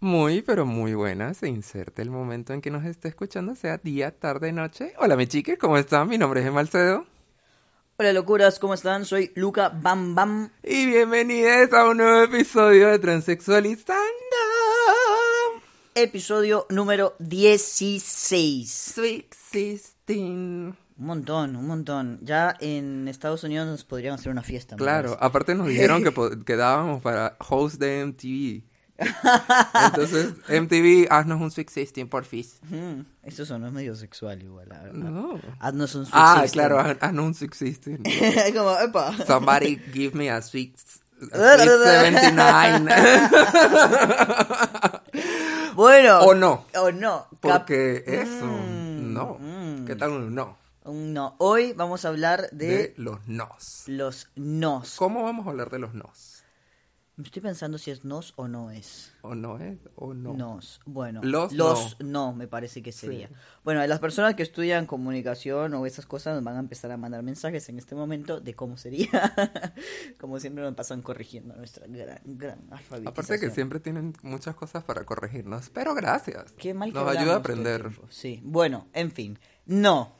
[0.00, 1.34] Muy, pero muy buena.
[1.34, 4.94] Se inserte el momento en que nos esté escuchando, sea día, tarde, noche.
[4.98, 6.08] Hola, mi chiques, ¿cómo están?
[6.08, 7.04] Mi nombre es Emalcedo.
[7.96, 9.04] Hola, locuras, ¿cómo están?
[9.04, 10.50] Soy Luca Bam Bam.
[10.62, 13.98] Y bienvenidos a un nuevo episodio de Transexualizando.
[15.96, 18.70] Episodio número 16.
[18.70, 20.76] Sweet Sixteen.
[20.96, 22.20] Un montón, un montón.
[22.22, 24.76] Ya en Estados Unidos nos podrían hacer una fiesta.
[24.76, 28.67] Claro, aparte nos dijeron que po- quedábamos para host de MTV.
[28.98, 32.58] Entonces, MTV, haznos un Sweet Sixteen, porfis.
[32.68, 34.98] Mm, Eso sonó medio sexual igual, la verdad.
[34.98, 35.40] No.
[35.60, 36.98] Haznos un Ah, sexy claro, stand.
[36.98, 38.02] haz- haznos un Sweet Sixteen.
[38.54, 39.12] Como, epa.
[39.26, 40.74] Somebody give me a sweet,
[41.32, 42.90] a sweet 79.
[45.74, 46.20] Bueno.
[46.20, 46.64] o no.
[46.74, 47.26] O no.
[47.30, 49.36] Cap- Porque eso, Mm, no.
[49.38, 49.84] mm.
[49.86, 50.56] ¿Qué tal un no?
[50.84, 51.34] Un no.
[51.38, 53.84] Hoy vamos a hablar de, De los nos.
[53.86, 54.96] los nos.
[54.96, 56.37] ¿Cómo vamos a hablar de los nos?
[57.18, 59.12] Me estoy pensando si es nos o no es.
[59.22, 59.76] ¿O no es?
[59.96, 60.34] ¿O no?
[60.34, 60.80] Nos.
[60.86, 62.32] Bueno, Los no.
[62.32, 63.28] me parece que sería.
[63.64, 67.24] Bueno, las personas que estudian comunicación o esas cosas nos van a empezar a mandar
[67.24, 69.34] mensajes en este momento de cómo sería.
[70.20, 73.08] Como siempre nos pasan corrigiendo nuestra gran, gran alfabetización.
[73.08, 76.52] Aparte que siempre tienen muchas cosas para corregirnos, pero gracias.
[76.52, 77.90] Qué mal que Nos ayuda a aprender.
[78.10, 79.40] Sí, bueno, en fin.
[79.66, 80.12] No.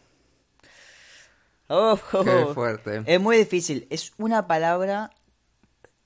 [1.68, 2.54] Oh, oh, Qué oh.
[2.54, 3.04] fuerte.
[3.06, 3.86] Es muy difícil.
[3.88, 5.12] Es una palabra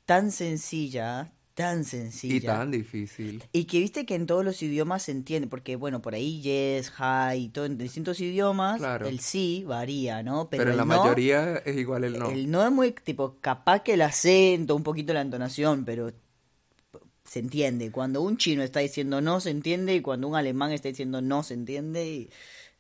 [0.07, 2.35] tan sencilla, tan sencilla.
[2.37, 3.45] Y tan difícil.
[3.53, 6.93] Y que viste que en todos los idiomas se entiende, porque bueno, por ahí yes,
[6.99, 9.07] hi, todo en distintos idiomas, Claro.
[9.07, 10.49] el sí varía, ¿no?
[10.49, 12.31] Pero, Pero, en la no, mayoría es igual el no.
[12.31, 16.11] el no es muy, tipo, capaz que el acento, un poquito la entonación, pero
[17.25, 17.91] se entiende.
[17.91, 21.43] Cuando un chino está diciendo no, se entiende, y cuando un alemán está diciendo no,
[21.43, 22.31] se entiende, y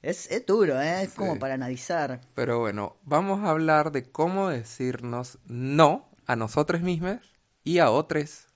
[0.02, 1.02] es, es duro, ¿eh?
[1.04, 1.16] Es Sí.
[1.16, 2.20] como para analizar.
[2.34, 7.18] Pero bueno, vamos a hablar de cómo decirnos no a nosotros mismos
[7.64, 8.48] y a otras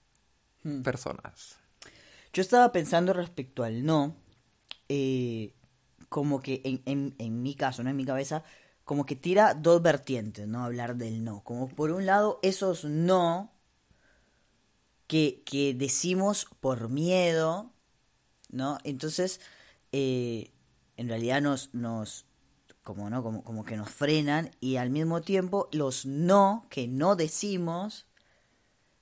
[0.64, 0.82] Hmm.
[0.82, 1.58] personas.
[2.32, 4.16] Yo estaba pensando respecto al no,
[4.88, 5.54] eh,
[6.08, 8.44] como que en, en, en mi caso, no en mi cabeza,
[8.84, 10.64] como que tira dos vertientes, ¿no?
[10.64, 11.42] Hablar del no.
[11.44, 13.52] Como por un lado, esos no
[15.06, 17.72] que, que decimos por miedo,
[18.50, 18.78] ¿no?
[18.84, 19.40] Entonces,
[19.92, 20.52] eh,
[20.98, 22.25] en realidad nos, nos
[22.86, 23.22] como, ¿no?
[23.22, 28.06] Como, como que nos frenan y al mismo tiempo los no que no decimos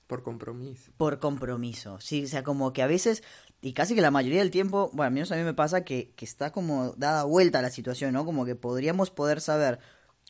[0.06, 0.90] Por compromiso.
[0.96, 3.22] por compromiso, sí, o sea, como que a veces,
[3.60, 6.12] y casi que la mayoría del tiempo, bueno, al menos a mí me pasa que,
[6.16, 8.24] que está como dada vuelta la situación, ¿no?
[8.24, 9.80] Como que podríamos poder saber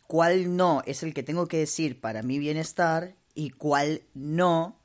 [0.09, 4.81] cuál no es el que tengo que decir para mi bienestar y cuál no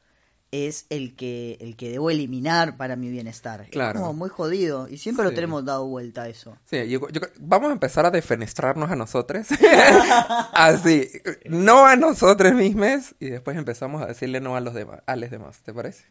[0.51, 3.67] es el que, el que debo eliminar para mi bienestar.
[3.69, 3.99] Claro.
[3.99, 6.57] Es como muy jodido, y siempre lo tenemos dado vuelta a eso.
[6.65, 9.47] Sí, yo, yo- vamos a empezar a defenestrarnos a nosotros.
[10.53, 11.09] Así,
[11.45, 15.29] no a nosotros mismos y después empezamos a decirle no a los demás, a los
[15.29, 16.05] demás, ¿te parece?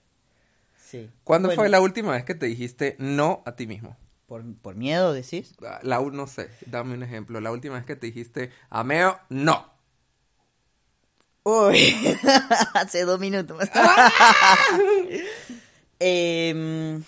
[0.85, 1.11] Sí.
[1.25, 3.97] ¿Cuándo Bueno, fue la última vez que te dijiste no a ti mismo?
[4.27, 5.55] Por, por miedo, decís.
[5.83, 7.41] La, u- no sé, dame un ejemplo.
[7.41, 9.78] La última vez que te dijiste ameo, no.
[11.49, 11.97] Uy,
[12.75, 13.69] hace dos minutos.
[16.01, 17.03] Em,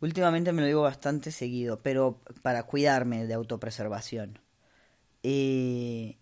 [0.00, 4.38] últimamente me lo digo bastante seguido, pero para cuidarme de autopreservación.
[5.22, 6.18] Eh,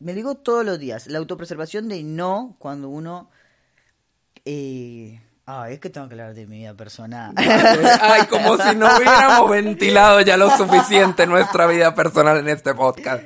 [0.00, 1.06] me lo digo todos los días.
[1.06, 3.30] La autopreservación de no cuando uno...
[4.44, 7.34] Eh, ah, es que tengo que hablar de mi vida personal.
[7.36, 13.24] Ay, como si no hubiéramos ventilado ya lo suficiente nuestra vida personal en este podcast.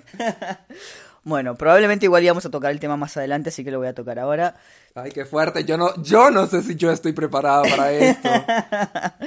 [1.26, 3.94] Bueno, probablemente igual íbamos a tocar el tema más adelante, así que lo voy a
[3.94, 4.54] tocar ahora.
[4.94, 5.64] Ay, qué fuerte.
[5.64, 8.28] Yo no, yo no sé si yo estoy preparada para esto.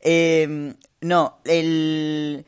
[0.00, 2.46] Eh, no, el...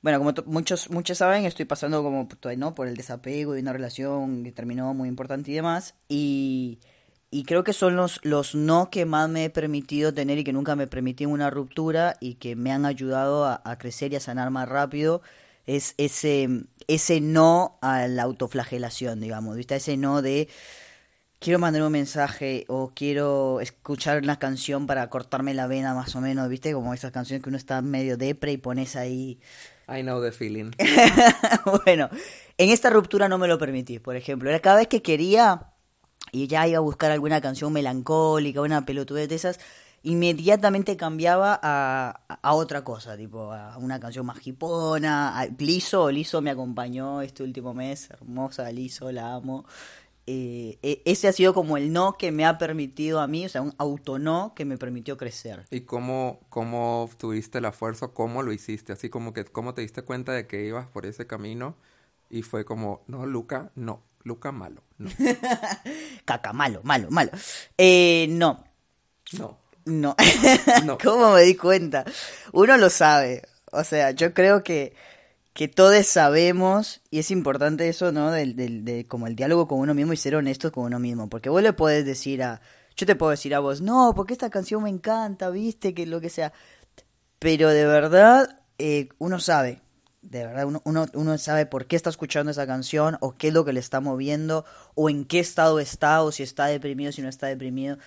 [0.00, 2.74] Bueno, como muchos, muchos saben, estoy pasando como ¿no?
[2.74, 5.94] por el desapego de una relación que terminó muy importante y demás.
[6.08, 6.78] Y,
[7.30, 10.52] y creo que son los, los no que más me he permitido tener y que
[10.52, 14.20] nunca me permití una ruptura y que me han ayudado a, a crecer y a
[14.20, 15.20] sanar más rápido.
[15.66, 16.48] Es ese,
[16.88, 19.76] ese no a la autoflagelación, digamos, ¿viste?
[19.76, 20.48] Ese no de
[21.38, 26.20] quiero mandar un mensaje o quiero escuchar una canción para cortarme la vena más o
[26.20, 26.72] menos, ¿viste?
[26.72, 29.40] Como esas canciones que uno está medio depre y pones ahí.
[29.88, 30.70] I know the feeling.
[31.84, 32.08] bueno,
[32.56, 34.48] en esta ruptura no me lo permití, por ejemplo.
[34.48, 35.74] Era cada vez que quería
[36.32, 39.60] y ya iba a buscar alguna canción melancólica, una pelotudez de esas,
[40.04, 45.38] inmediatamente cambiaba a, a otra cosa, tipo a una canción más hipona.
[45.38, 49.64] a- Liso, Liso me acompañó este último mes, hermosa Liso, la amo.
[50.26, 53.48] Eh, e- ese ha sido como el no que me ha permitido a mí, o
[53.48, 55.66] sea, un auto no que me permitió crecer.
[55.70, 58.08] ¿Y cómo, cómo tuviste la fuerza?
[58.08, 58.92] ¿Cómo lo hiciste?
[58.94, 61.76] Así como que, ¿cómo te diste cuenta de que ibas por ese camino?
[62.30, 65.10] Y fue como, no, Luca, no, Luca malo, no.
[66.24, 67.30] Caca, malo, malo, malo.
[67.76, 68.64] Eh, no.
[69.38, 69.58] No.
[69.84, 70.16] No.
[70.84, 70.98] No.
[71.02, 72.04] ¿Cómo me di cuenta?
[72.52, 73.42] Uno lo sabe.
[73.72, 74.94] O sea, yo creo que,
[75.52, 78.30] que todos sabemos, y es importante eso, ¿no?
[78.30, 81.28] Del, del, de como el diálogo con uno mismo y ser honestos con uno mismo.
[81.28, 82.60] Porque vos le podés decir a.
[82.96, 86.20] Yo te puedo decir a vos, no, porque esta canción me encanta, viste, que lo
[86.20, 86.52] que sea.
[87.40, 89.80] Pero de verdad, eh, uno sabe.
[90.22, 93.54] De verdad, uno, uno, uno sabe por qué está escuchando esa canción, o qué es
[93.54, 94.64] lo que le está moviendo,
[94.94, 97.98] o en qué estado está, o si está deprimido, si no está deprimido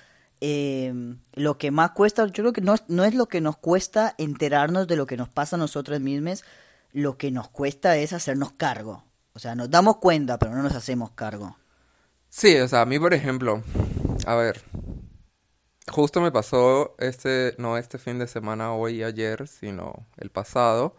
[0.41, 0.93] eh,
[1.33, 4.87] lo que más cuesta, yo creo que no, no es lo que nos cuesta enterarnos
[4.87, 6.43] de lo que nos pasa a nosotros mismos,
[6.93, 9.03] lo que nos cuesta es hacernos cargo.
[9.33, 11.55] O sea, nos damos cuenta, pero no nos hacemos cargo.
[12.29, 13.63] Sí, o sea, a mí, por ejemplo,
[14.25, 14.61] a ver,
[15.87, 20.95] justo me pasó este, no este fin de semana, hoy y ayer, sino el pasado,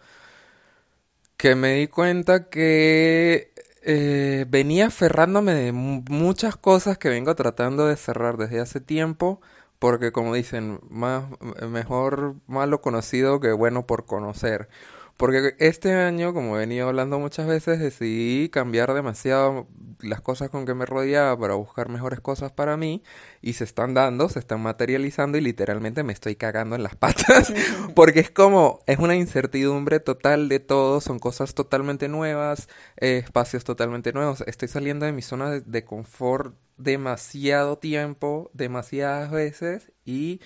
[1.36, 3.52] que me di cuenta que
[3.88, 9.40] eh, venía aferrándome de mu- muchas cosas que vengo tratando de cerrar desde hace tiempo,
[9.80, 11.24] porque como dicen, más,
[11.70, 14.68] mejor malo conocido que bueno por conocer.
[15.18, 19.66] Porque este año, como he venido hablando muchas veces, decidí cambiar demasiado
[19.98, 23.02] las cosas con que me rodeaba para buscar mejores cosas para mí
[23.42, 27.52] y se están dando, se están materializando y literalmente me estoy cagando en las patas
[27.96, 32.68] porque es como, es una incertidumbre total de todo, son cosas totalmente nuevas,
[32.98, 39.32] eh, espacios totalmente nuevos, estoy saliendo de mi zona de, de confort demasiado tiempo, demasiadas
[39.32, 40.40] veces y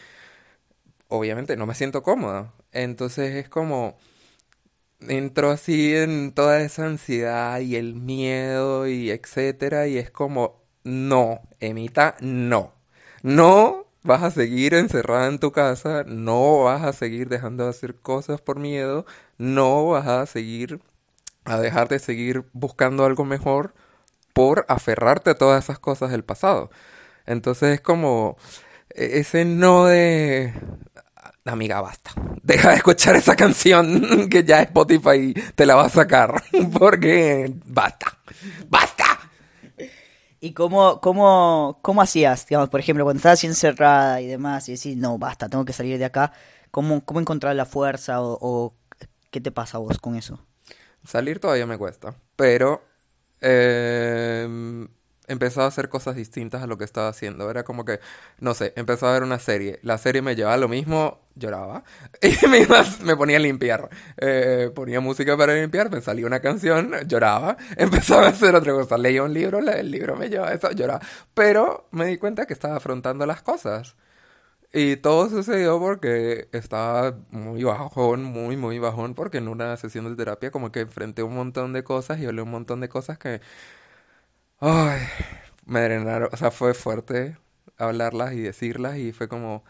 [1.08, 2.54] obviamente no me siento cómoda.
[2.72, 3.98] Entonces es como
[5.08, 11.40] entro así en toda esa ansiedad y el miedo y etcétera y es como no,
[11.60, 12.72] Emita, no.
[13.22, 17.94] No vas a seguir encerrada en tu casa, no vas a seguir dejando de hacer
[17.96, 19.06] cosas por miedo,
[19.38, 20.81] no vas a seguir
[21.44, 23.75] a dejar de seguir buscando algo mejor
[24.34, 26.70] por aferrarte a todas esas cosas del pasado.
[27.26, 28.37] Entonces es como
[28.94, 30.55] e- ese no de
[31.50, 32.12] amiga, basta.
[32.43, 36.43] Deja de escuchar esa canción que ya Spotify te la va a sacar.
[36.79, 38.19] Porque basta.
[38.69, 39.05] Basta.
[40.41, 44.97] ¿Y cómo, cómo, cómo hacías, digamos, por ejemplo, cuando estabas encerrada y demás, y decís,
[44.97, 46.33] no, basta, tengo que salir de acá?
[46.71, 48.75] ¿Cómo, cómo encontrar la fuerza o, o
[49.31, 50.41] qué te pasa a vos con eso?
[51.05, 52.15] Salir todavía me cuesta.
[52.35, 52.83] Pero
[53.41, 54.49] eh,
[55.32, 57.50] empezaba a hacer cosas distintas a lo que estaba haciendo.
[57.50, 58.00] Era como que,
[58.40, 59.79] no sé, empezaba a ver una serie.
[59.82, 61.84] La serie me llevaba lo mismo, lloraba.
[62.23, 63.88] Y me, iba- me ponía a limpiar.
[64.19, 67.56] Eh, ponía música para limpiar, me salía una canción, lloraba.
[67.76, 68.99] Empezaba a hacer otra cosa.
[68.99, 71.00] Leía un libro, el libro me llevaba eso, lloraba.
[71.34, 73.96] Pero me di cuenta que estaba afrontando las cosas.
[74.75, 80.17] Y todo sucedió porque estaba muy bajón, muy, muy bajón, porque en una sesión de
[80.17, 83.43] terapia como que enfrenté un montón de cosas y hablé un montón de cosas que,
[84.62, 85.00] ay,
[85.67, 87.37] me drenaron, o sea, fue fuerte
[87.79, 89.64] hablarlas y decirlas y fue como,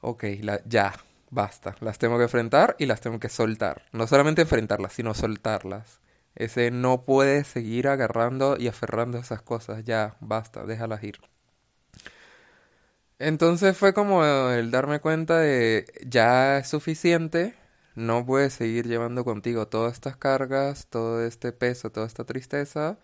[0.00, 0.94] ok, la- ya,
[1.30, 3.82] basta, las tengo que enfrentar y las tengo que soltar.
[3.92, 6.00] No solamente enfrentarlas, sino soltarlas.
[6.34, 11.20] Ese no puedes seguir agarrando y aferrando esas cosas, ya, basta, déjalas ir.
[13.18, 17.54] Entonces fue como el darme cuenta de ya es suficiente,
[17.94, 22.98] no puedes seguir llevando contigo todas estas cargas, todo este peso, toda esta tristeza,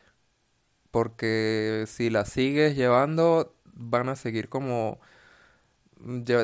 [0.90, 5.00] porque si las sigues llevando van a seguir como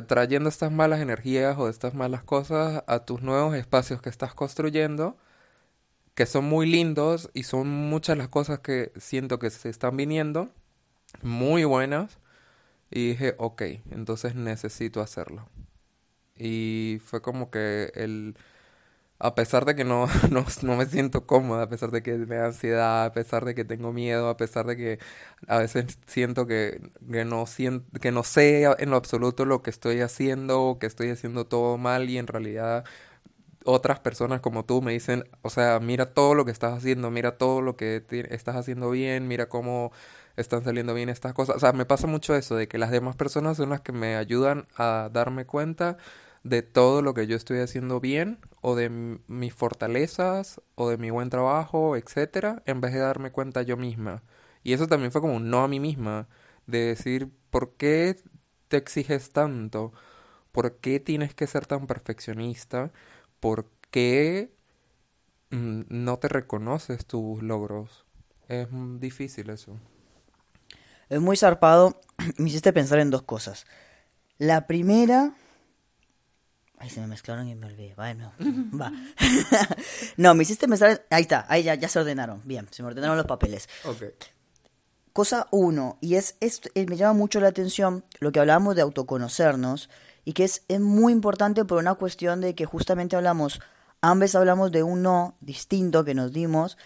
[0.07, 5.17] trayendo estas malas energías o estas malas cosas a tus nuevos espacios que estás construyendo,
[6.15, 10.51] que son muy lindos y son muchas las cosas que siento que se están viniendo,
[11.23, 12.19] muy buenas.
[12.91, 15.49] Y dije, ok, entonces necesito hacerlo.
[16.37, 18.37] Y fue como que el,
[19.25, 22.37] a pesar de que no, no, no me siento cómoda, a pesar de que me
[22.37, 24.99] da ansiedad, a pesar de que tengo miedo, a pesar de que
[25.49, 29.71] a veces siento que, que no sien- que no sé en lo absoluto lo que
[29.71, 32.85] estoy haciendo, que estoy haciendo todo mal y en realidad
[33.65, 37.39] otras personas como tú me dicen, o sea, mira todo lo que estás haciendo, mira
[37.39, 39.91] todo lo que estás haciendo bien, mira cómo
[40.37, 41.57] están saliendo bien estas cosas.
[41.57, 44.17] O sea, me pasa mucho eso, de que las demás personas son las que me
[44.17, 45.97] ayudan a darme cuenta
[46.45, 48.91] de todo lo que yo estoy haciendo bien, o de
[49.27, 54.23] mis fortalezas, o de mi buen trabajo, etcétera, en vez de darme cuenta yo misma.
[54.63, 56.29] Y eso también fue como un no a mí misma,
[56.67, 58.17] de decir, ¿por qué
[58.69, 59.93] te exiges tanto?
[60.53, 62.93] ¿Por qué tienes que ser tan perfeccionista?
[63.41, 64.55] ¿Por qué
[65.51, 68.05] mm, no te reconoces tus logros?
[68.49, 68.69] Es
[69.01, 69.79] difícil eso.
[71.09, 72.01] Es muy zarpado,
[72.37, 73.67] me hiciste pensar en dos cosas.
[74.37, 75.35] La primera...
[76.85, 77.95] Ay, se me mezclaron y me olvidé.
[77.97, 78.31] Bueno,
[78.79, 78.93] va.
[80.19, 80.91] no, me hiciste pensar...
[80.91, 82.43] en- Ahí está, ahí ya, ya se ordenaron.
[82.45, 83.69] Bien, se me ordenaron los papeles.
[83.85, 84.03] Ok.
[85.15, 88.83] cosa uno, y es, es, eh, me llama mucho la atención lo que hablamos de
[88.83, 89.89] autoconocernos,
[90.27, 93.61] y que es, es muy importante por una cuestión de que justamente hablamos,
[94.03, 96.77] ambos hablamos de un no distinto que nos dimos,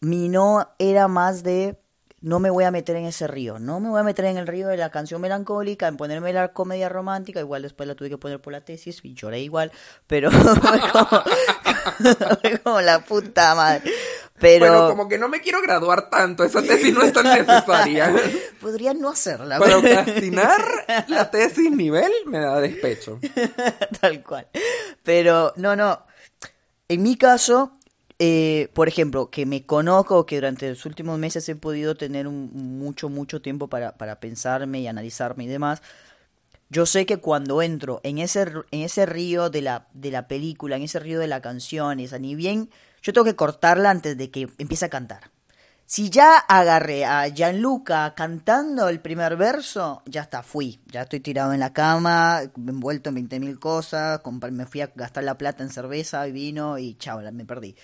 [0.00, 1.78] mi no era más de
[2.20, 4.46] no me voy a meter en ese río, no me voy a meter en el
[4.46, 8.18] río de la canción melancólica, en ponerme la comedia romántica, igual después la tuve que
[8.18, 9.70] poner por la tesis y lloré igual,
[10.06, 10.30] pero
[12.64, 13.92] como, la puta madre.
[14.40, 18.14] Pero bueno, como que no me quiero graduar tanto, esa tesis no es tan necesaria.
[18.60, 19.58] Podría no hacerla.
[19.58, 20.64] Procrastinar
[21.08, 23.18] la tesis nivel me da despecho.
[24.00, 24.46] Tal cual.
[25.02, 26.04] Pero no, no.
[26.88, 27.72] En mi caso,
[28.18, 32.50] eh, por ejemplo, que me conozco, que durante los últimos meses he podido tener un,
[32.78, 35.82] mucho, mucho tiempo para, para pensarme y analizarme y demás,
[36.70, 40.76] yo sé que cuando entro en ese, en ese río de la, de la película,
[40.76, 42.70] en ese río de la canción, esa, ni bien,
[43.02, 45.30] yo tengo que cortarla antes de que empiece a cantar.
[45.90, 50.78] Si ya agarré a Gianluca cantando el primer verso, ya está, fui.
[50.88, 54.20] Ya estoy tirado en la cama, envuelto en 20.000 cosas,
[54.52, 57.74] me fui a gastar la plata en cerveza y vino y chao, me perdí.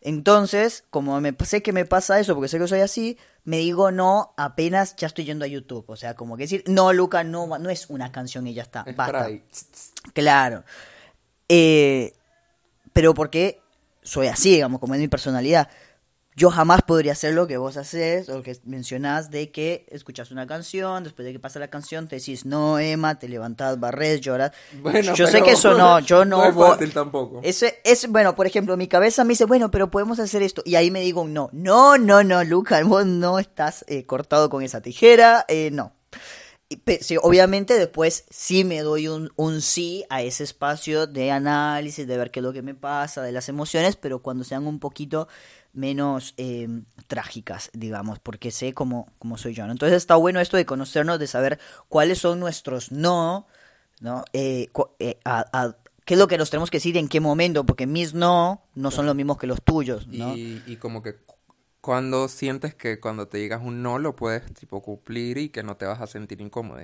[0.00, 3.90] Entonces, como me sé que me pasa eso, porque sé que soy así, me digo
[3.90, 5.86] no apenas ya estoy yendo a YouTube.
[5.88, 8.84] O sea, como que decir, no, Luca, no, no es una canción y ya está.
[8.94, 9.28] basta.
[10.12, 10.62] Claro.
[11.48, 12.12] Eh,
[12.92, 13.60] pero porque
[14.04, 15.68] soy así, digamos, como es mi personalidad
[16.36, 20.32] yo jamás podría hacer lo que vos haces o lo que mencionás de que escuchas
[20.32, 24.20] una canción, después de que pasa la canción te decís, no, Emma, te levantás, barres,
[24.20, 24.50] lloras.
[24.82, 26.38] Bueno, yo sé que eso no, yo no.
[26.38, 27.40] No es fácil tampoco.
[27.44, 30.62] Ese, es, bueno, por ejemplo, mi cabeza me dice, bueno, pero podemos hacer esto.
[30.64, 34.62] Y ahí me digo, no, no, no, no, Luca, vos no estás eh, cortado con
[34.62, 35.92] esa tijera, eh, no.
[37.00, 42.16] Sí, obviamente después sí me doy un, un, sí a ese espacio de análisis, de
[42.16, 45.28] ver qué es lo que me pasa, de las emociones, pero cuando sean un poquito
[45.74, 46.68] menos eh,
[47.06, 49.64] trágicas, digamos, porque sé cómo, cómo soy yo.
[49.64, 53.46] Entonces está bueno esto de conocernos, de saber cuáles son nuestros no,
[54.00, 54.24] ¿no?
[54.32, 55.18] Eh, eh,
[56.04, 57.64] ¿Qué es lo que nos tenemos que decir en qué momento?
[57.64, 60.36] Porque mis no no son los mismos que los tuyos, ¿no?
[60.36, 61.16] Y, y como que
[61.80, 65.76] cuando sientes que cuando te digas un no lo puedes tipo cumplir y que no
[65.76, 66.80] te vas a sentir incómodo.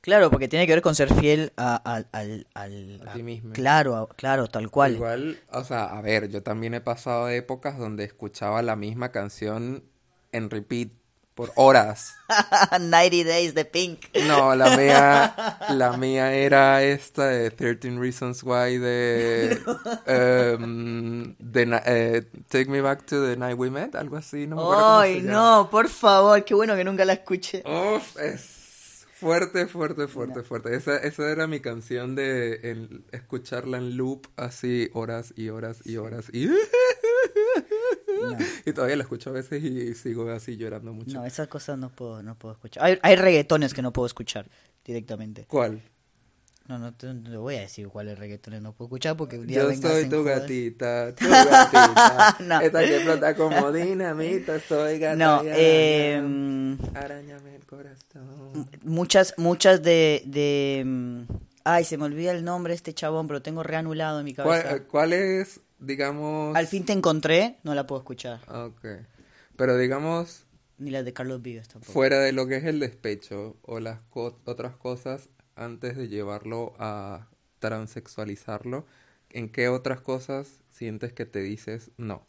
[0.00, 1.76] Claro, porque tiene que ver con ser fiel a,
[2.12, 3.52] al, a, ti mismo.
[3.52, 4.94] Claro, claro, tal cual.
[4.94, 9.82] Igual, o sea, a ver, yo también he pasado épocas donde escuchaba la misma canción
[10.30, 10.90] en repeat
[11.34, 12.14] por horas.
[12.80, 14.06] 90 Days de Pink.
[14.26, 19.60] No, la mía, la mía era esta de 13 Reasons Why de,
[20.58, 25.22] um, eh, Take Me Back to the Night We Met, algo así, no me Ay,
[25.22, 27.62] no, por favor, qué bueno que nunca la escuché.
[27.64, 28.57] Uf, es
[29.18, 30.76] Fuerte, fuerte, fuerte, fuerte.
[30.76, 36.30] Esa, esa era mi canción de escucharla en loop así horas y horas y horas
[36.32, 36.48] y...
[38.66, 41.16] Y todavía la escucho a veces y sigo así llorando mucho.
[41.16, 42.84] No, esas cosas no puedo, no puedo escuchar.
[42.84, 44.50] Hay, hay reggaetones que no puedo escuchar
[44.84, 45.46] directamente.
[45.46, 45.82] ¿Cuál?
[46.68, 49.74] No, no te, voy a decir cuáles reggaetones no puedo escuchar porque un día Yo
[49.74, 52.36] soy tu gatita, tu gatita.
[52.40, 52.60] no.
[52.60, 55.16] Esta que explota como dinamita, soy gatita.
[55.16, 56.76] No, eh...
[56.94, 58.68] Arañame el corazón.
[58.82, 60.82] Muchas, muchas de, de...
[60.84, 61.22] Mm,
[61.64, 64.84] ay, se me olvida el nombre de este chabón, pero tengo reanulado en mi cabeza.
[64.84, 66.54] ¿Cuál, es, digamos...
[66.54, 68.40] Al fin te encontré, no la puedo escuchar.
[68.46, 68.84] Ok.
[69.56, 70.44] Pero digamos...
[70.76, 71.90] Ni la de Carlos Vives tampoco.
[71.90, 77.28] Fuera de lo que es el despecho o las otras cosas, antes de llevarlo a
[77.58, 78.86] transexualizarlo,
[79.30, 82.26] ¿en qué otras cosas sientes que te dices no?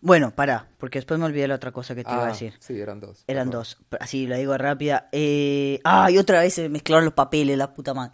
[0.00, 2.54] Bueno, para, porque después me olvidé la otra cosa que te iba a ah, decir.
[2.58, 3.22] Sí, eran dos.
[3.28, 3.78] Eran dos.
[4.00, 5.08] Así lo digo rápida.
[5.12, 5.78] Eh...
[5.84, 8.12] Ah, y otra vez se mezclaron los papeles, la puta madre.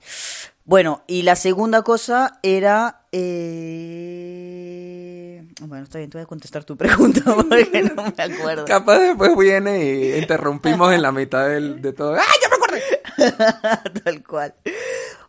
[0.64, 3.06] Bueno, y la segunda cosa era.
[3.10, 4.68] Eh...
[5.62, 8.66] Bueno, está bien, te voy a contestar tu pregunta porque no me acuerdo.
[8.66, 12.16] Capaz después viene y interrumpimos en la mitad del, de todo.
[12.16, 12.57] ¡Ah, ya me!
[14.04, 14.54] Tal cual.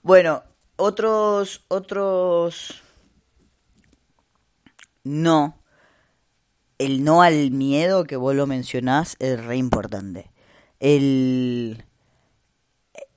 [0.03, 0.43] Bueno,
[0.77, 2.83] otros, otros...
[5.03, 5.57] No.
[6.77, 10.31] El no al miedo que vos lo mencionás es re importante.
[10.79, 11.83] El,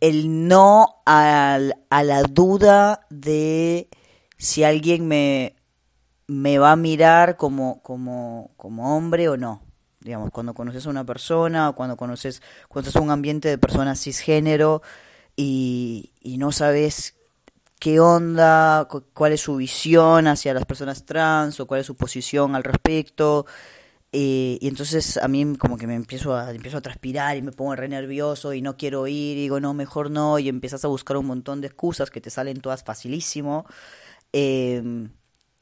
[0.01, 3.89] el no al, a la duda de
[4.39, 5.55] si alguien me,
[6.27, 9.62] me va a mirar como, como, como hombre o no
[10.03, 14.03] digamos, cuando conoces a una persona o cuando conoces, cuando estás un ambiente de personas
[14.03, 14.83] cisgénero
[15.37, 17.15] y, y no sabes
[17.83, 22.55] qué onda, cuál es su visión hacia las personas trans o cuál es su posición
[22.55, 23.45] al respecto.
[24.13, 27.51] Eh, y entonces a mí como que me empiezo a, empiezo a transpirar y me
[27.51, 30.89] pongo re nervioso y no quiero ir y digo no, mejor no y empiezas a
[30.89, 33.67] buscar un montón de excusas que te salen todas facilísimo.
[34.33, 35.11] Em,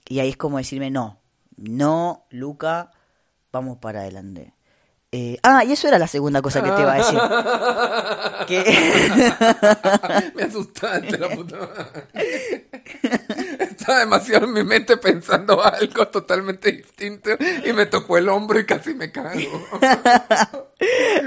[0.08, 1.20] y ahí es como decirme no,
[1.56, 2.90] no, Luca,
[3.52, 4.54] vamos para adelante.
[5.12, 7.18] Eh, ah, y eso era la segunda cosa que te iba a decir.
[8.46, 8.62] que...
[10.36, 12.68] Me asustaste, la puta madre.
[13.58, 17.30] Estaba demasiado en mi mente pensando algo totalmente distinto
[17.64, 19.66] y me tocó el hombro y casi me cago.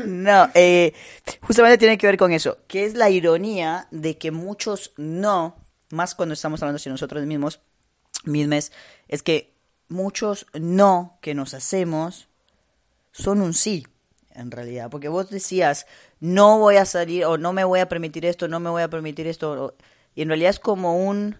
[0.06, 0.94] no, eh,
[1.42, 5.58] justamente tiene que ver con eso, que es la ironía de que muchos no,
[5.90, 7.60] más cuando estamos hablando de nosotros mismos,
[8.24, 8.72] mismes,
[9.08, 9.53] es que
[9.88, 12.28] muchos no que nos hacemos
[13.12, 13.88] son un sí,
[14.32, 14.90] en realidad.
[14.90, 15.86] Porque vos decías,
[16.20, 18.90] no voy a salir o no me voy a permitir esto, no me voy a
[18.90, 19.76] permitir esto.
[20.16, 21.38] Y en realidad es como un,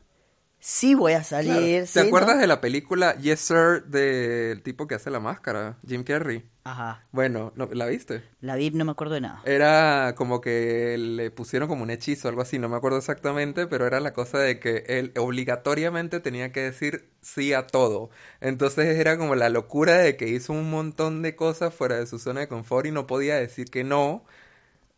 [0.60, 1.88] sí voy a salir.
[1.92, 6.44] ¿Te acuerdas de la película Yes Sir del tipo que hace la máscara, Jim Carrey?
[6.66, 7.06] Ajá.
[7.12, 8.24] Bueno, ¿la viste?
[8.40, 9.42] La vi, no me acuerdo de nada.
[9.46, 13.86] Era como que le pusieron como un hechizo, algo así, no me acuerdo exactamente, pero
[13.86, 18.10] era la cosa de que él obligatoriamente tenía que decir sí a todo.
[18.40, 22.18] Entonces era como la locura de que hizo un montón de cosas fuera de su
[22.18, 24.24] zona de confort y no podía decir que no.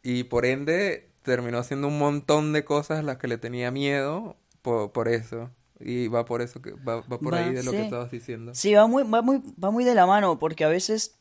[0.04, 4.38] Y por ende terminó haciendo un montón de cosas a las que le tenía miedo
[4.62, 5.50] por, eso.
[5.80, 8.54] Y va por eso que va, por ahí de lo que estabas diciendo.
[8.56, 11.18] Sí, va muy, va muy, va muy de la mano, porque a veces,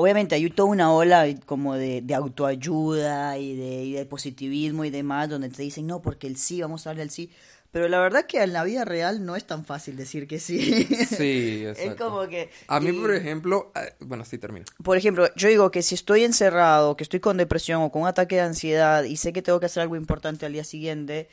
[0.00, 3.56] obviamente hay toda una ola como de, autoayuda y
[3.92, 7.10] de, positivismo y demás, donde te dicen, no, porque el sí, vamos a darle el
[7.10, 7.32] sí.
[7.72, 10.84] Pero la verdad que en la vida real no es tan fácil decir que sí.
[10.84, 11.90] Sí, exacto.
[11.90, 12.48] Es como que...
[12.68, 13.72] A mí, por ejemplo...
[13.74, 14.66] Ah, bueno, sí, termino.
[14.84, 18.08] Por ejemplo, yo digo que si estoy encerrado, que estoy con depresión o con un
[18.08, 21.28] ataque de ansiedad y sé que tengo que hacer algo importante al día siguiente,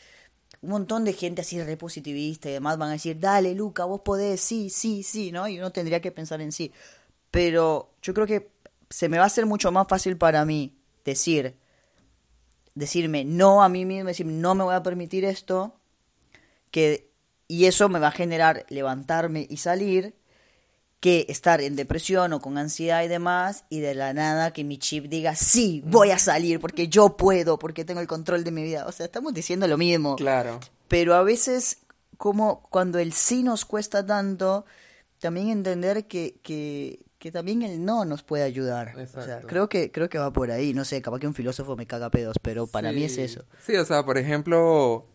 [0.61, 4.41] un montón de gente así repositivista y demás van a decir, dale, Luca, vos podés,
[4.41, 5.47] sí, sí, sí, ¿no?
[5.47, 6.71] Y uno tendría que pensar en sí.
[7.29, 8.54] Pero yo creo que
[8.89, 11.55] se me va a hacer mucho más fácil para mí decir,
[12.73, 15.75] decirme no a mí mismo, decir, no me voy a permitir esto,
[16.71, 17.09] que,
[17.47, 20.15] y eso me va a generar levantarme y salir,
[20.99, 24.77] que estar en depresión o con ansiedad y demás, y de la nada que mi
[24.77, 28.63] chip diga, sí, voy a salir porque yo puedo, porque tengo el control de mi
[28.63, 28.87] vida.
[28.87, 30.15] O sea, estamos diciendo lo mismo.
[30.15, 30.59] Claro.
[30.87, 31.77] Pero a veces,
[32.17, 34.65] como cuando el sí nos cuesta tanto,
[35.19, 38.93] también entender que, que, que también el no nos puede ayudar.
[38.95, 40.75] O sea, creo que, creo que va por ahí.
[40.75, 43.45] No sé, capaz que un filósofo me caga pedos, pero para mí es eso.
[43.65, 45.07] Sí, o sea, por ejemplo,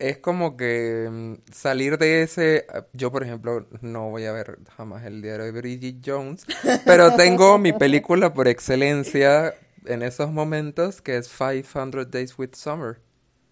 [0.00, 2.66] es como que mm, salir de ese.
[2.94, 6.46] Yo, por ejemplo, no voy a ver jamás el diario de Bridget Jones,
[6.84, 9.54] pero tengo mi película por excelencia
[9.86, 12.98] en esos momentos que es 500 Days with Summer.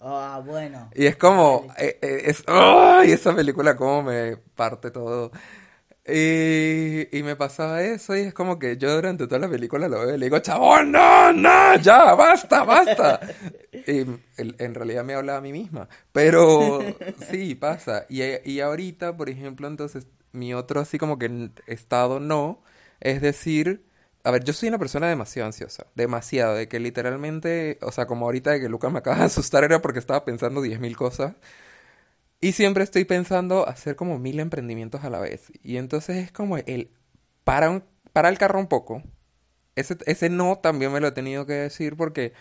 [0.01, 0.91] Ah, bueno.
[0.97, 1.69] Y es como.
[1.79, 3.13] Eh, eh, es, ¡Ay!
[3.13, 5.31] esa película, como me parte todo.
[6.13, 10.01] Y, y, me pasaba eso y es como que yo durante toda la película lo
[10.01, 13.21] veo y le digo, chabón, no, no, ya, basta, basta.
[13.87, 14.05] Y
[14.37, 15.89] en realidad me hablaba a mí misma.
[16.13, 16.81] Pero
[17.31, 18.07] sí, pasa.
[18.09, 22.63] Y, y ahorita, por ejemplo, entonces, mi otro así como que estado no,
[23.01, 23.85] es decir,
[24.25, 28.27] a ver, yo soy una persona demasiado ansiosa, demasiado, de que literalmente, o sea, como
[28.27, 31.35] ahorita de que Lucas me acaba de asustar era porque estaba pensando diez mil cosas.
[32.41, 35.53] Y siempre estoy pensando hacer como mil emprendimientos a la vez.
[35.63, 36.91] Y entonces es como el
[37.45, 39.03] para, para el carro un poco.
[39.77, 42.33] Ese, ese no también me lo he tenido que decir porque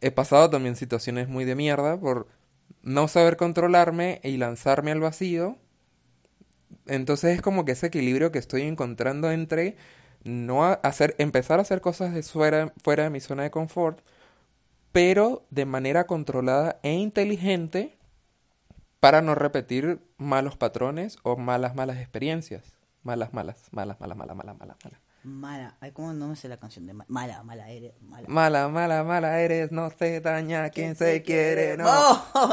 [0.00, 2.28] he pasado también situaciones muy de mierda por
[2.82, 5.58] no saber controlarme y lanzarme al vacío.
[6.86, 9.76] Entonces es como que ese equilibrio que estoy encontrando entre
[10.24, 14.00] no hacer, empezar a hacer cosas de fuera, fuera de mi zona de confort,
[14.92, 17.96] pero de manera controlada e inteligente
[19.04, 22.72] para no repetir malos patrones o malas, malas experiencias.
[23.02, 25.00] Malas, malas, malas, malas, malas, malas, malas, malas.
[25.24, 28.26] Mala, ay, ¿cómo no me sé la canción de mala, mala eres, mala.
[28.28, 31.84] Mala, mala, mala eres, no se daña quien se quiere, no.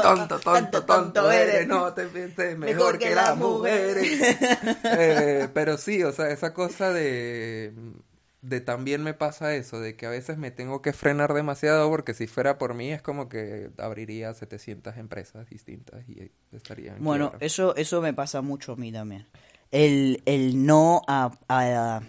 [0.02, 4.20] tonto, tonto, tonto eres, no te pienses mejor que las mujeres.
[4.84, 7.72] eh, pero sí, o sea, esa cosa de
[8.42, 12.12] de también me pasa eso, de que a veces me tengo que frenar demasiado porque
[12.12, 16.96] si fuera por mí es como que abriría 700 empresas distintas y estaría...
[16.98, 19.26] bueno, eso, eso me pasa mucho a mí también.
[19.70, 22.02] El, el no a, a,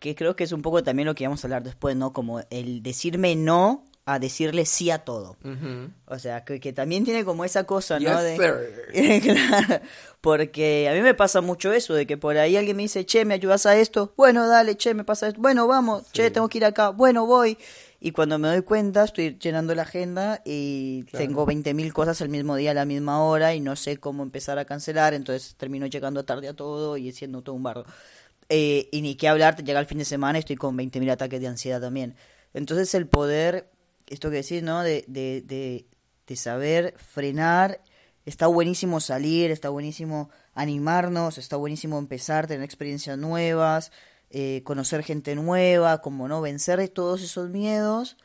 [0.00, 2.12] Que creo que es un poco también lo que vamos a hablar después, ¿no?
[2.12, 5.36] Como el decirme no a decirle sí a todo.
[6.06, 8.20] O sea, que, también tiene como esa cosa, ¿no?
[8.20, 8.36] de...
[10.20, 13.24] porque a mí me pasa mucho eso, de que por ahí alguien me dice, che,
[13.24, 14.12] ¿me ayudas a esto?
[14.16, 15.40] Bueno, dale, che, me pasa esto.
[15.40, 16.90] Bueno, vamos, che, tengo que ir acá.
[16.90, 17.56] Bueno, voy.
[17.98, 22.56] Y cuando me doy cuenta, estoy llenando la agenda y tengo 20.000 cosas el mismo
[22.56, 26.22] día a la misma hora y no sé cómo empezar a cancelar, entonces termino llegando
[26.26, 27.86] tarde a todo y siendo todo un barro.
[28.50, 31.40] Eh, y ni qué hablar, llega el fin de semana y estoy con 20.000 ataques
[31.40, 32.14] de ansiedad también.
[32.52, 33.70] Entonces el poder
[34.06, 34.82] esto que decís, ¿no?
[34.82, 35.86] De, de, de,
[36.26, 37.80] de saber frenar.
[38.26, 43.92] Está buenísimo salir, está buenísimo animarnos, está buenísimo empezar, tener experiencias nuevas,
[44.30, 48.16] eh, conocer gente nueva, como no vencer todos esos miedos,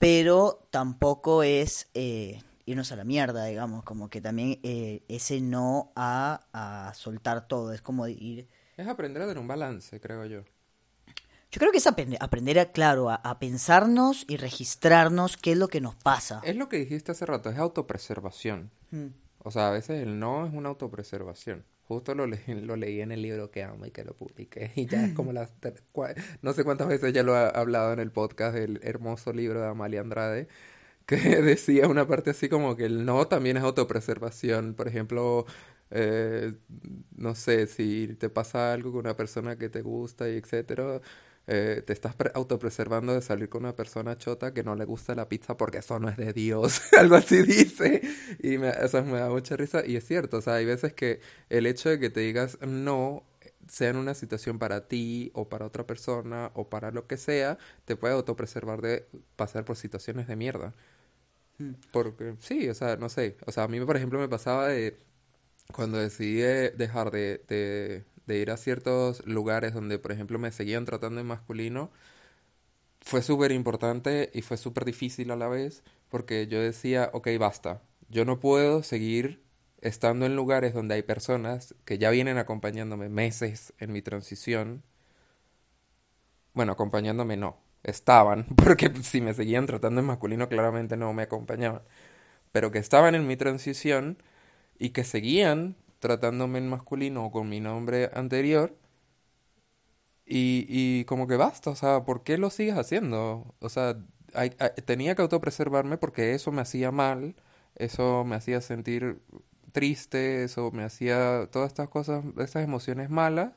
[0.00, 5.92] pero tampoco es eh, irnos a la mierda, digamos, como que también eh, ese no
[5.94, 8.48] a, a soltar todo, es como ir...
[8.76, 10.42] Es aprender a tener un balance, creo yo.
[11.52, 15.66] Yo creo que es aprender, aprender a, claro, a, pensarnos y registrarnos qué es lo
[15.66, 16.40] que nos pasa.
[16.44, 18.70] Es lo que dijiste hace rato, es autopreservación.
[18.92, 19.08] Hmm.
[19.38, 21.64] O sea, a veces el no es una autopreservación.
[21.82, 24.70] Justo lo, lo leí en el libro que amo y que lo publiqué.
[24.76, 25.50] Y ya es como las...
[26.40, 29.66] No sé cuántas veces ya lo he hablado en el podcast del hermoso libro de
[29.66, 30.46] Amalia Andrade,
[31.04, 34.74] que decía una parte así como que el no también es autopreservación.
[34.74, 35.46] Por ejemplo,
[35.90, 36.52] eh,
[37.16, 41.00] no sé, si te pasa algo con una persona que te gusta y etcétera
[41.52, 45.28] eh, te estás autopreservando de salir con una persona chota que no le gusta la
[45.28, 48.02] pizza porque eso no es de Dios, algo así dice,
[48.40, 51.20] y me, eso me da mucha risa, y es cierto, o sea, hay veces que
[51.48, 53.24] el hecho de que te digas no,
[53.68, 57.58] sea en una situación para ti o para otra persona o para lo que sea,
[57.84, 60.72] te puede autopreservar de pasar por situaciones de mierda.
[61.58, 61.72] Hmm.
[61.92, 64.96] Porque sí, o sea, no sé, o sea, a mí por ejemplo me pasaba de
[65.72, 66.42] cuando decidí
[66.76, 68.04] dejar de, de
[68.38, 71.90] ir a ciertos lugares donde, por ejemplo, me seguían tratando en masculino,
[73.00, 77.82] fue súper importante y fue súper difícil a la vez, porque yo decía, ok, basta,
[78.08, 79.42] yo no puedo seguir
[79.80, 84.82] estando en lugares donde hay personas que ya vienen acompañándome meses en mi transición.
[86.54, 91.82] Bueno, acompañándome no, estaban, porque si me seguían tratando en masculino claramente no me acompañaban,
[92.52, 94.22] pero que estaban en mi transición
[94.78, 98.76] y que seguían tratándome en masculino o con mi nombre anterior.
[100.26, 103.54] Y, y como que basta, o sea, ¿por qué lo sigues haciendo?
[103.60, 103.96] O sea,
[104.86, 107.34] tenía que autopreservarme porque eso me hacía mal,
[107.76, 109.20] eso me hacía sentir
[109.72, 113.52] triste, eso me hacía todas estas cosas, estas emociones malas.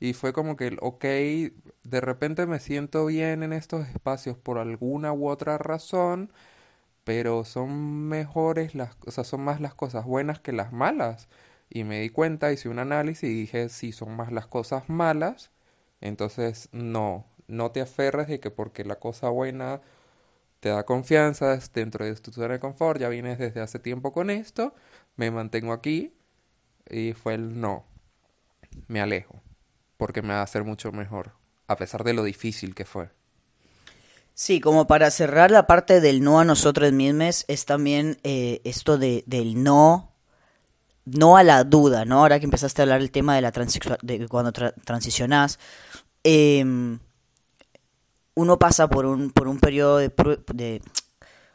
[0.00, 5.12] Y fue como que, ok, de repente me siento bien en estos espacios por alguna
[5.12, 6.32] u otra razón,
[7.04, 11.28] pero son mejores las, o son más las cosas buenas que las malas.
[11.70, 15.50] Y me di cuenta, hice un análisis y dije, si son más las cosas malas,
[16.00, 19.80] entonces no, no te aferres de que porque la cosa buena
[20.60, 24.30] te da confianza dentro de tu zona de confort, ya vienes desde hace tiempo con
[24.30, 24.74] esto,
[25.16, 26.14] me mantengo aquí
[26.88, 27.84] y fue el no,
[28.86, 29.40] me alejo,
[29.96, 31.32] porque me va a hacer mucho mejor,
[31.66, 33.10] a pesar de lo difícil que fue.
[34.34, 38.96] Sí, como para cerrar la parte del no a nosotros mismos, es también eh, esto
[38.96, 40.12] de, del no
[41.16, 42.20] no a la duda, ¿no?
[42.20, 43.52] Ahora que empezaste a hablar el tema de la
[44.02, 45.58] de cuando transicionás,
[46.24, 46.98] em,
[48.34, 50.12] uno pasa por un, por un periodo de,
[50.54, 50.82] de,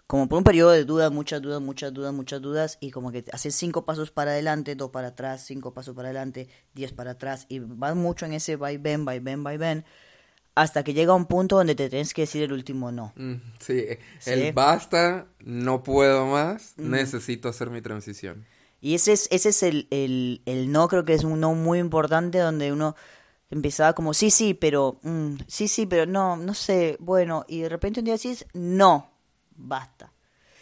[0.08, 3.26] como por un periodo de dudas, muchas dudas, muchas dudas, muchas dudas, y como que
[3.32, 7.46] haces cinco pasos para adelante, dos para atrás, cinco pasos para adelante, diez para atrás,
[7.50, 9.86] y vas mucho en ese ven, va ven, ven,
[10.56, 13.14] hasta que llega un punto donde te tienes que decir el último no.
[13.16, 13.86] Mm, sí,
[14.26, 18.46] el basta, no puedo más, necesito hacer mi transición.
[18.84, 21.80] Y ese es, ese es el, el, el, no, creo que es un no muy
[21.80, 22.98] importante donde uno
[23.50, 27.70] empezaba como, sí, sí, pero, mm, sí, sí, pero no, no sé, bueno, y de
[27.70, 29.10] repente un día decís, no,
[29.56, 30.12] basta.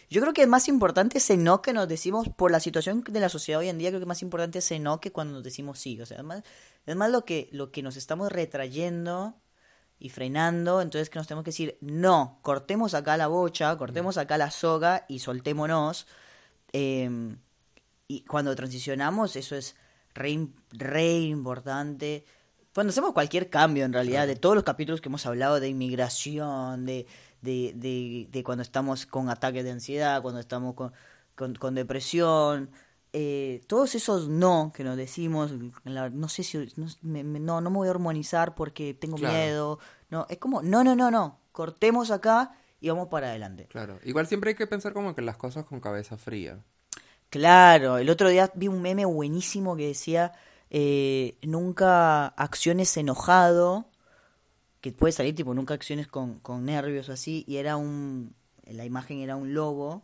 [0.08, 3.20] Yo creo que es más importante ese no que nos decimos por la situación de
[3.20, 5.44] la sociedad hoy en día, creo que es más importante ese no que cuando nos
[5.44, 6.00] decimos sí.
[6.00, 6.44] O sea, es más,
[6.86, 9.34] es más lo, que, lo que nos estamos retrayendo
[9.98, 14.38] y frenando, entonces que nos tenemos que decir, no, cortemos acá la bocha, cortemos acá
[14.38, 16.06] la soga y soltémonos.
[16.72, 17.36] Eh,
[18.12, 19.78] y cuando transicionamos, eso es
[20.14, 22.26] re, re importante.
[22.74, 26.86] Cuando hacemos cualquier cambio, en realidad, de todos los capítulos que hemos hablado de inmigración,
[26.86, 27.08] de,
[27.42, 30.92] de, de, de cuando estamos con ataques de ansiedad, cuando estamos con,
[31.56, 32.70] con, depresión,
[33.14, 35.54] eh, todos esos no que nos decimos,
[35.86, 40.26] no sé si, no, me, no, no me voy a hormonizar porque tengo miedo, no,
[40.30, 43.68] es como, no, no, no, no, cortemos acá y vamos para adelante.
[43.68, 46.60] Claro, igual siempre hay que pensar como que las cosas con cabeza fría.
[47.32, 50.34] Claro, el otro día vi un meme buenísimo que decía,
[50.70, 53.88] eh, nunca acciones enojado,
[54.82, 58.84] que puede salir tipo nunca acciones con, con nervios o así, y era un, la
[58.84, 60.04] imagen era un lobo,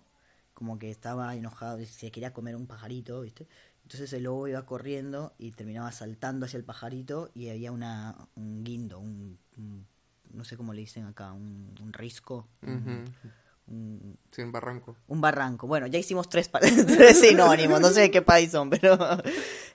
[0.54, 3.46] como que estaba enojado, se quería comer un pajarito, ¿viste?
[3.84, 8.64] Entonces el lobo iba corriendo y terminaba saltando hacia el pajarito y había una, un
[8.64, 9.38] guindo, un,
[10.32, 12.48] no sé cómo le dicen acá, un, risco.
[14.32, 14.96] Sí, un barranco.
[15.08, 15.68] Un barranco.
[15.68, 18.98] Bueno, ya hicimos tres, tres sinónimos, no sé de qué país son, pero...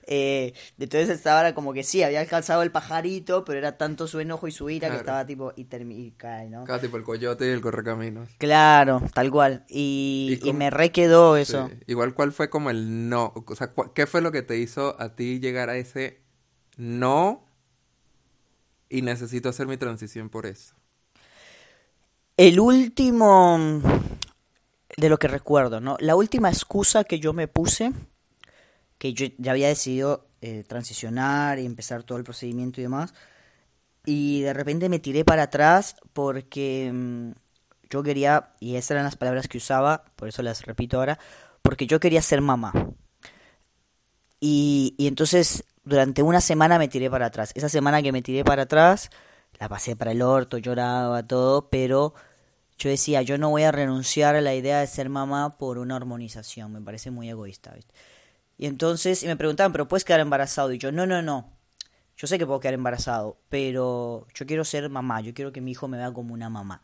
[0.05, 4.49] Eh, entonces estaba como que sí, había alcanzado el pajarito, pero era tanto su enojo
[4.49, 5.53] y su ira que estaba tipo...
[5.55, 6.65] Y, y cae, ¿no?
[6.65, 8.29] Cada tipo el coyote y el correcaminos.
[8.37, 9.63] Claro, tal cual.
[9.69, 11.69] Y, y, me re quedó eso.
[11.87, 13.33] Igual, ¿cuál fue como el no?
[13.47, 16.21] O sea, ¿qué fue lo que te hizo a ti llegar a ese
[16.77, 17.45] no
[18.93, 20.75] y necesito hacer mi transición por eso.
[22.35, 23.59] El último,
[24.97, 25.97] de lo que recuerdo, ¿no?
[25.99, 27.91] La última excusa que yo me puse,
[28.97, 33.13] que yo ya había decidido eh, transicionar y empezar todo el procedimiento y demás,
[34.03, 37.31] y de repente me tiré para atrás porque mm,
[37.91, 41.19] yo quería, y esas eran las palabras que usaba, por eso las repito ahora,
[41.61, 42.73] porque yo quería ser mamá.
[44.39, 47.51] Y, y entonces durante una semana me tiré para atrás.
[47.55, 49.11] Esa semana que me tiré para atrás,
[49.59, 52.13] la pasé para el orto, lloraba, todo, pero
[52.77, 55.95] yo decía, yo no voy a renunciar a la idea de ser mamá por una
[55.95, 57.75] hormonización, me parece muy egoísta.
[58.57, 60.71] Y entonces y me preguntaban, pero puedes quedar embarazado.
[60.73, 61.51] Y yo, no, no, no.
[62.17, 65.71] Yo sé que puedo quedar embarazado, pero yo quiero ser mamá, yo quiero que mi
[65.71, 66.81] hijo me vea como una mamá.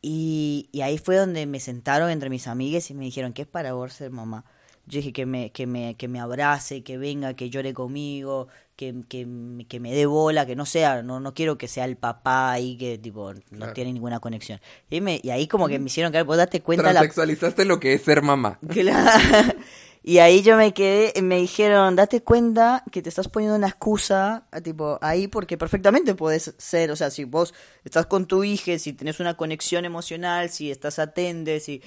[0.00, 3.48] Y, y ahí fue donde me sentaron entre mis amigas y me dijeron, ¿qué es
[3.48, 4.44] para vos ser mamá?
[4.86, 8.48] Yo dije que me, que me, que me abrace, que venga, que llore conmigo,
[8.82, 11.96] que, que, que me dé bola, que no sea, no, no quiero que sea el
[11.96, 13.72] papá ahí que tipo no Claro.
[13.74, 14.60] tiene ninguna conexión.
[14.90, 17.78] Y, me- y ahí como que me hicieron que vos date cuenta la Transexualizaste lo
[17.78, 18.58] que es ser mamá.
[18.68, 19.52] Claro.
[20.04, 24.48] Y ahí yo me quedé, me dijeron, date cuenta que te estás poniendo una excusa,
[24.64, 28.94] tipo, ahí porque perfectamente puedes ser, o sea, si vos estás con tu hija, si
[28.94, 31.82] tenés una conexión emocional, si estás atende, si,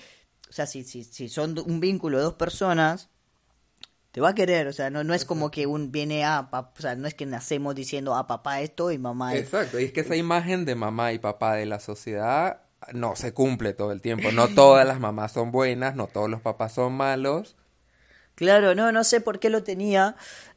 [0.50, 3.10] o sea, si, si, si son un vínculo de dos personas,
[4.16, 6.72] te va a querer, o sea, no, no es como que un viene a, pa-
[6.78, 9.58] o sea, no es que nacemos diciendo a papá esto y mamá esto.
[9.58, 12.62] Exacto, y es que esa imagen de mamá y papá de la sociedad
[12.94, 14.32] no se cumple todo el tiempo.
[14.32, 17.56] No todas las mamás son buenas, no todos los papás son malos.
[18.36, 20.16] Claro, no, no sé por qué lo tenía.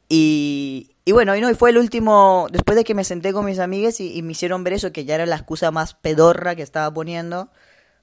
[0.09, 3.45] Y, y bueno, y no, y fue el último, después de que me senté con
[3.45, 6.57] mis amigas y, y me hicieron ver eso, que ya era la excusa más pedorra
[6.57, 7.51] que estaba poniendo,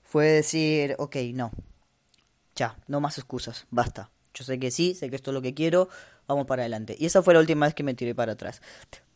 [0.03, 1.51] fue decir, ok, no,
[2.55, 4.09] ya, no más excusas, basta.
[4.35, 5.89] Yo sé que sí, sé que esto es lo que quiero,
[6.27, 6.95] vamos para adelante.
[6.99, 8.61] Y esa fue la última vez que me tiré para atrás.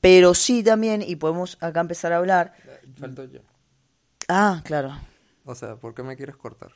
[0.01, 2.53] Pero sí también, y podemos acá empezar a hablar.
[2.97, 3.41] Falto yo.
[4.27, 4.97] Ah, claro,
[5.45, 6.71] O sea, ¿por qué me quieres cortar?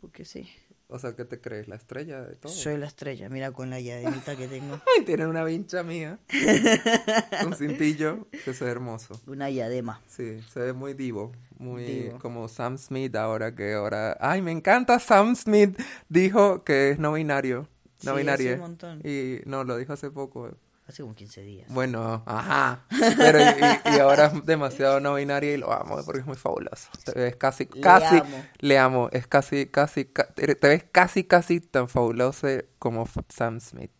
[0.00, 0.48] porque sí,
[0.88, 1.66] O sea, ¿qué te crees?
[1.68, 2.52] ¿La estrella de todo?
[2.52, 4.80] soy la estrella, mira con la diademita que tengo.
[4.98, 6.18] Ay, tiene una vincha mía.
[7.44, 9.20] Un cintillo que se ve hermoso.
[9.26, 10.00] Una diadema.
[10.06, 12.18] Sí, se ve muy divo, muy Divo.
[12.18, 14.16] como Sam Smith ahora que ahora...
[14.20, 15.76] Ay, me encanta Sam Smith.
[16.08, 17.68] Dijo que es no binario.
[18.02, 19.00] No Sí, hace un montón.
[19.04, 20.50] Y no, lo dijo hace poco.
[20.88, 21.66] Hace como 15 días.
[21.72, 22.84] Bueno, ajá.
[23.16, 26.36] Pero y, y- y ahora es demasiado no binario y lo amo porque es muy
[26.36, 26.88] fabuloso.
[27.04, 28.44] Te ves casi, Le casi, amo.
[28.60, 29.08] le amo.
[29.10, 32.46] Es casi, casi, ca- te ves casi, casi tan fabuloso
[32.78, 33.90] como Sam Smith.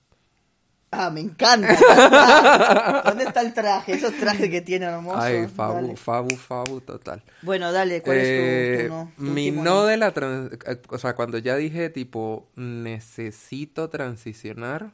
[0.99, 3.03] Ah, me encanta.
[3.05, 3.93] ¿Dónde está el traje?
[3.93, 5.23] Esos trajes que tiene hermosos.
[5.23, 5.97] Ay, fabu, Dale.
[5.97, 7.23] fabu, fabu, total.
[7.43, 9.13] Bueno, dale, ¿cuál es Eh, tu, tu no?
[9.17, 14.93] Tu mi no de la trans- eh, o sea, cuando ya dije tipo necesito transicionar,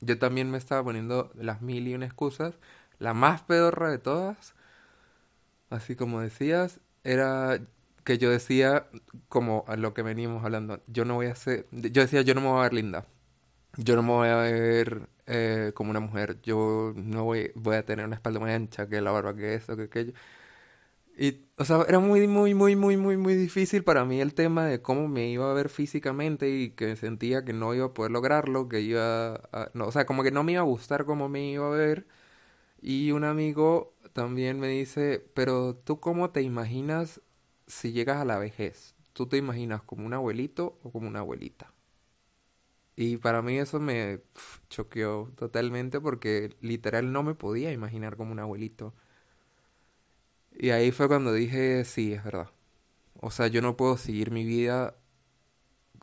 [0.00, 2.54] yo también me estaba poniendo las mil y una excusas.
[2.98, 4.54] La más pedorra de todas,
[5.70, 7.60] así como decías, era
[8.04, 8.86] que yo decía
[9.28, 12.40] como a lo que venimos hablando, yo no voy a ser, yo decía yo no
[12.40, 13.04] me voy a ver linda.
[13.78, 16.40] Yo no me voy a ver eh, como una mujer.
[16.42, 19.76] Yo no voy, voy a tener una espalda muy ancha, que la barba, que eso,
[19.76, 20.12] que aquello.
[21.16, 24.64] Y, o sea, era muy, muy, muy, muy, muy, muy difícil para mí el tema
[24.66, 28.12] de cómo me iba a ver físicamente y que sentía que no iba a poder
[28.12, 29.40] lograrlo, que iba.
[29.74, 32.06] No, o sea, como que no me iba a gustar cómo me iba a ver.
[32.82, 37.22] Y un amigo también me dice, pero tú cómo te imaginas
[37.66, 38.94] si llegas a la vejez?
[39.14, 41.71] ¿Tú te imaginas como un abuelito o como una abuelita?
[42.96, 48.32] Y para mí eso me pf, choqueó totalmente porque literal no me podía imaginar como
[48.32, 48.94] un abuelito.
[50.52, 52.50] Y ahí fue cuando dije, sí, es verdad.
[53.20, 54.96] O sea, yo no puedo seguir mi vida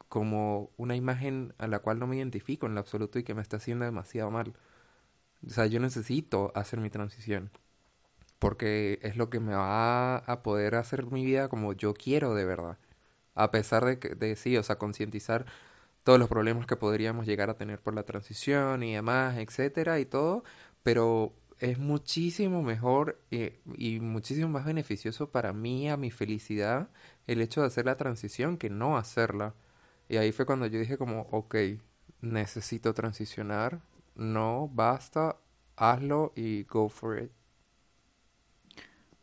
[0.09, 3.57] como una imagen a la cual no me identifico en absoluto y que me está
[3.57, 4.53] haciendo demasiado mal.
[5.47, 7.51] O sea, yo necesito hacer mi transición.
[8.39, 12.45] Porque es lo que me va a poder hacer mi vida como yo quiero de
[12.45, 12.77] verdad.
[13.35, 15.45] A pesar de que, de sí, o sea, concientizar
[16.03, 20.05] todos los problemas que podríamos llegar a tener por la transición y demás, etcétera, y
[20.05, 20.43] todo,
[20.83, 26.89] pero es muchísimo mejor eh, y muchísimo más beneficioso para mí, a mi felicidad,
[27.27, 29.55] el hecho de hacer la transición que no hacerla.
[30.07, 31.55] Y ahí fue cuando yo dije como, ok,
[32.21, 33.81] necesito transicionar,
[34.15, 35.37] no, basta,
[35.75, 37.31] hazlo y go for it.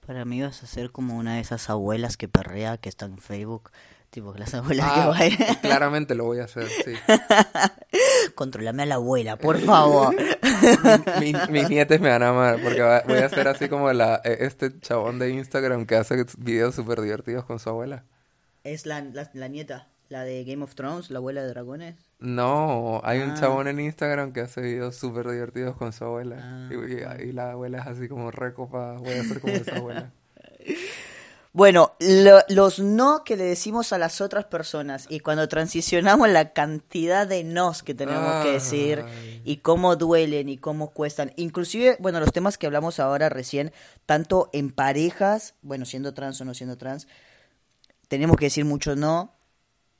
[0.06, 3.18] Para mí vas a ser como una de esas abuelas que perrea que están en
[3.18, 3.70] Facebook.
[4.10, 5.54] Tipo, las abuelas que Ah, bailan.
[5.60, 6.94] claramente lo voy a hacer, sí.
[8.34, 10.14] Controlame a la abuela, por favor.
[11.20, 14.20] Mi- mis nietes me van a amar porque va- voy a ser así como la,
[14.24, 18.04] eh, este chabón de Instagram que hace videos súper divertidos con su abuela.
[18.64, 19.88] es la, la, la nieta.
[20.08, 21.96] La de Game of Thrones, la abuela de dragones.
[22.20, 23.36] No, hay un Ah.
[23.40, 26.36] chabón en Instagram que hace videos súper divertidos con su abuela.
[26.40, 26.74] Ah, Y,
[27.24, 30.10] y- y la abuela es así como recopa, voy a ser como esa abuela.
[31.56, 36.52] Bueno, lo- los no que le decimos a las otras personas y cuando transicionamos la
[36.52, 38.98] cantidad de nos que tenemos que decir
[39.42, 41.32] y cómo duelen y cómo cuestan.
[41.36, 43.72] Inclusive, bueno, los temas que hablamos ahora recién,
[44.04, 47.08] tanto en parejas, bueno, siendo trans o no siendo trans,
[48.08, 49.32] tenemos que decir mucho no.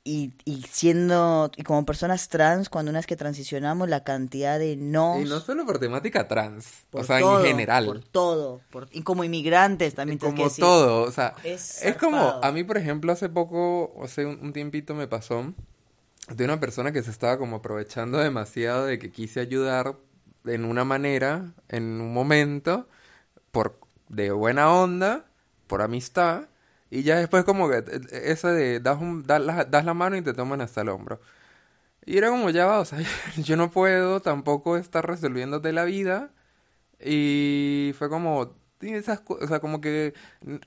[0.09, 4.77] Y, y siendo, y como personas trans, cuando una vez que transicionamos, la cantidad de
[4.77, 7.85] no Y no solo por temática trans, o sea, todo, en general.
[7.85, 8.61] Por todo.
[8.69, 10.63] Por, y como inmigrantes también que Como decir.
[10.63, 14.53] todo, o sea, Es es, como, a mí por ejemplo hace poco, hace un, un
[14.53, 15.53] tiempito me pasó
[16.29, 19.97] de una persona que se estaba como aprovechando demasiado de que quise ayudar
[20.45, 22.87] en una manera, en un momento,
[23.51, 25.25] por de buena onda,
[25.67, 26.47] por amistad,
[26.89, 30.17] y ya después como que eh, eso de das, un, das, la, das la mano
[30.17, 31.19] y te toman hasta el hombro.
[32.05, 32.99] Y era como ya va, o sea,
[33.37, 36.31] yo no puedo tampoco estar resolviéndote la vida.
[36.99, 40.13] Y fue como, esas, o sea, como que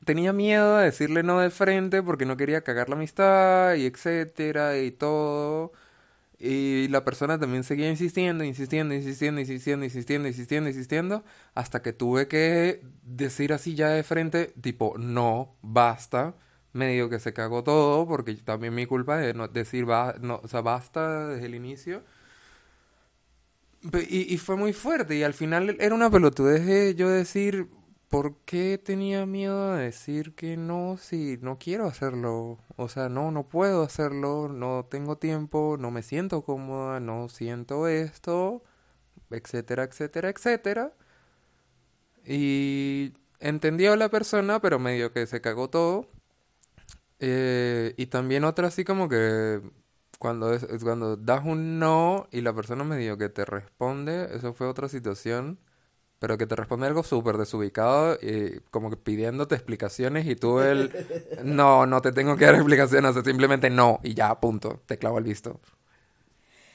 [0.04, 4.78] tenía miedo a decirle no de frente porque no quería cagar la amistad y etcétera
[4.78, 5.72] y todo.
[6.42, 11.24] Y la persona también seguía insistiendo, insistiendo, insistiendo, insistiendo, insistiendo, insistiendo, insistiendo,
[11.54, 16.34] hasta que tuve que decir así ya de frente, tipo, no, basta.
[16.72, 20.62] Medio que se cagó todo, porque también mi culpa de no decir, no, o sea,
[20.62, 22.02] basta desde el inicio.
[24.08, 27.68] Y fue muy fuerte y al final era una pelotudez de yo decir,
[28.10, 32.58] ¿por qué tenía miedo de decir que no si no quiero hacerlo?
[32.76, 37.88] O sea, no, no puedo hacerlo, no tengo tiempo, no me siento cómoda, no siento
[37.88, 38.62] esto,
[39.30, 40.92] etcétera, etcétera, etcétera.
[42.24, 46.08] Y entendió la persona, pero medio que se cagó todo.
[47.20, 49.60] Eh, y también otra así como que
[50.18, 54.68] cuando es cuando das un no y la persona medio que te responde, eso fue
[54.68, 55.58] otra situación,
[56.20, 60.92] pero que te responde algo súper desubicado y como que pidiéndote explicaciones y tú el
[61.42, 65.24] no, no te tengo que dar explicaciones, simplemente no y ya, punto, te clavo el
[65.24, 65.58] visto.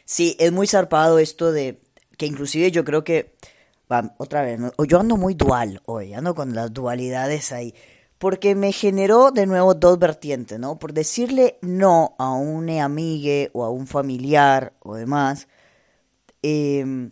[0.03, 1.79] Sí, es muy zarpado esto de
[2.17, 3.35] que inclusive yo creo que,
[3.91, 4.71] va, otra vez, ¿no?
[4.83, 7.75] yo ando muy dual hoy, ando con las dualidades ahí,
[8.17, 10.79] porque me generó de nuevo dos vertientes, ¿no?
[10.79, 15.47] Por decirle no a un amigue o a un familiar o demás,
[16.41, 17.11] eh,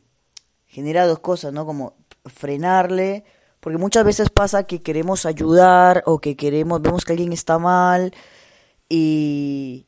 [0.65, 1.67] genera dos cosas, ¿no?
[1.67, 3.23] Como frenarle,
[3.59, 8.13] porque muchas veces pasa que queremos ayudar o que queremos, vemos que alguien está mal
[8.89, 9.87] y,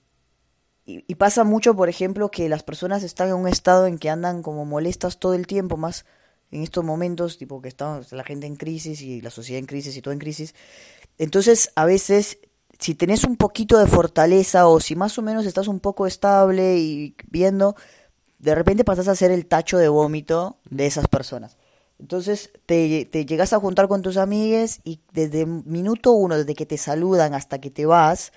[0.85, 4.41] y, pasa mucho, por ejemplo, que las personas están en un estado en que andan
[4.41, 6.05] como molestas todo el tiempo, más
[6.51, 9.97] en estos momentos, tipo que está la gente en crisis y la sociedad en crisis
[9.97, 10.55] y todo en crisis.
[11.17, 12.39] Entonces, a veces,
[12.79, 16.77] si tenés un poquito de fortaleza o si más o menos estás un poco estable
[16.77, 17.75] y viendo,
[18.39, 21.57] de repente pasas a ser el tacho de vómito de esas personas.
[21.99, 26.77] Entonces te, llegas a juntar con tus amigues y desde minuto uno, desde que te
[26.77, 28.33] saludan hasta que te vas,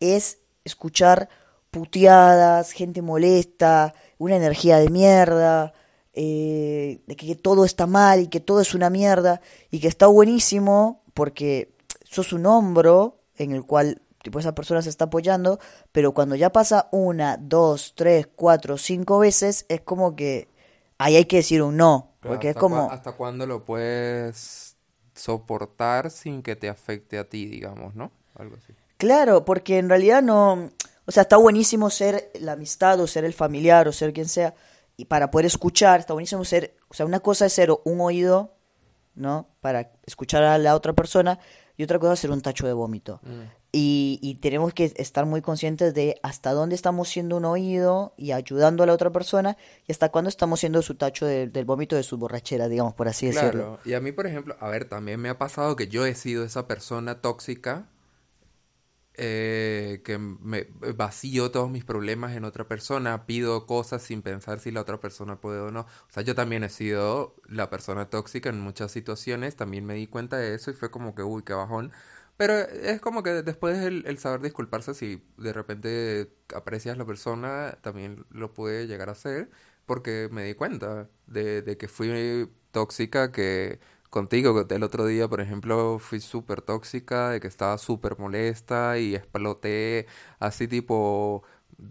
[0.00, 1.28] es escuchar
[1.70, 5.74] puteadas, gente molesta, una energía de mierda,
[6.14, 10.06] eh, de que todo está mal y que todo es una mierda y que está
[10.06, 15.58] buenísimo porque sos un hombro en el cual tipo esa persona se está apoyando,
[15.90, 20.48] pero cuando ya pasa una, dos, tres, cuatro, cinco veces, es como que
[20.98, 22.90] ahí hay que decir un no, porque es ¿Hasta como...
[22.90, 24.76] ¿Hasta cuándo lo puedes
[25.14, 28.12] soportar sin que te afecte a ti, digamos, ¿no?
[28.34, 28.72] Algo así.
[28.96, 30.70] Claro, porque en realidad no,
[31.04, 34.54] o sea, está buenísimo ser la amistad o ser el familiar o ser quien sea
[34.96, 38.54] y para poder escuchar, está buenísimo ser, o sea, una cosa es ser un oído,
[39.14, 39.48] ¿no?
[39.60, 41.38] Para escuchar a la otra persona
[41.76, 43.20] y otra cosa es ser un tacho de vómito.
[43.74, 48.32] Y, y tenemos que estar muy conscientes de hasta dónde estamos siendo un oído y
[48.32, 49.56] ayudando a la otra persona
[49.88, 53.08] y hasta cuándo estamos siendo su tacho de- del vómito de su borrachera, digamos, por
[53.08, 53.70] así decirlo.
[53.70, 56.14] Claro, y a mí, por ejemplo, a ver, también me ha pasado que yo he
[56.14, 57.88] sido esa persona tóxica
[59.14, 64.70] eh, que me vacío todos mis problemas en otra persona, pido cosas sin pensar si
[64.70, 65.80] la otra persona puede o no.
[65.82, 70.06] O sea, yo también he sido la persona tóxica en muchas situaciones, también me di
[70.06, 71.92] cuenta de eso y fue como que, uy, qué bajón.
[72.42, 77.78] Pero es como que después el, el saber disculparse, si de repente aprecias la persona,
[77.82, 79.50] también lo pude llegar a hacer,
[79.86, 83.78] porque me di cuenta de, de que fui tóxica, que
[84.10, 89.14] contigo el otro día, por ejemplo, fui súper tóxica, de que estaba súper molesta y
[89.14, 90.06] exploté
[90.40, 91.44] así tipo,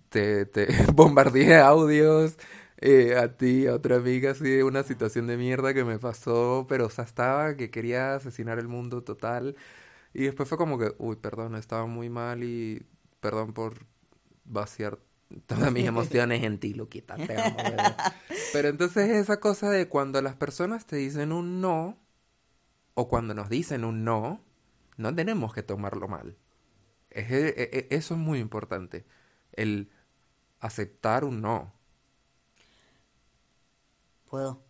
[0.10, 2.38] te, te bombardeé audios
[2.78, 6.66] eh, a ti, a otra amiga, así de una situación de mierda que me pasó,
[6.70, 9.56] pero o estaba que quería asesinar el mundo total.
[10.14, 12.86] Y después fue como que, uy, perdón, estaba muy mal y
[13.22, 13.86] perdón por
[14.45, 14.99] vaciar
[15.47, 17.97] todas mis emociones en ti, Luquita, te amo, ¿verdad?
[18.51, 21.97] Pero entonces esa cosa de cuando las personas te dicen un no,
[22.95, 24.41] o cuando nos dicen un no,
[24.97, 26.38] no tenemos que tomarlo mal.
[27.12, 29.05] Es- e- e- eso es muy importante.
[29.53, 29.91] El
[30.62, 31.74] aceptar un no.
[34.30, 34.64] Puedo.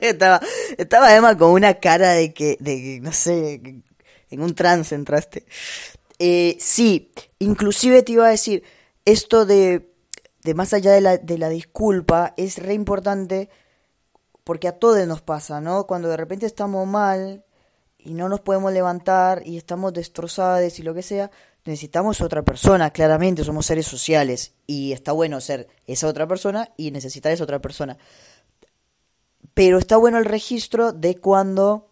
[0.00, 0.40] Estaba,
[0.78, 3.60] estaba Emma con una cara de que, de no sé,
[4.30, 5.44] en un trance entraste.
[6.18, 8.62] Eh, sí, inclusive te iba a decir,
[9.04, 9.90] esto de,
[10.42, 13.48] de más allá de la, de la disculpa es re importante
[14.44, 15.86] porque a todos nos pasa, ¿no?
[15.86, 17.44] Cuando de repente estamos mal
[17.98, 21.30] y no nos podemos levantar y estamos destrozados y lo que sea,
[21.64, 26.90] necesitamos otra persona, claramente, somos seres sociales y está bueno ser esa otra persona y
[26.90, 27.96] necesitar esa otra persona.
[29.54, 31.88] Pero está bueno el registro de cuando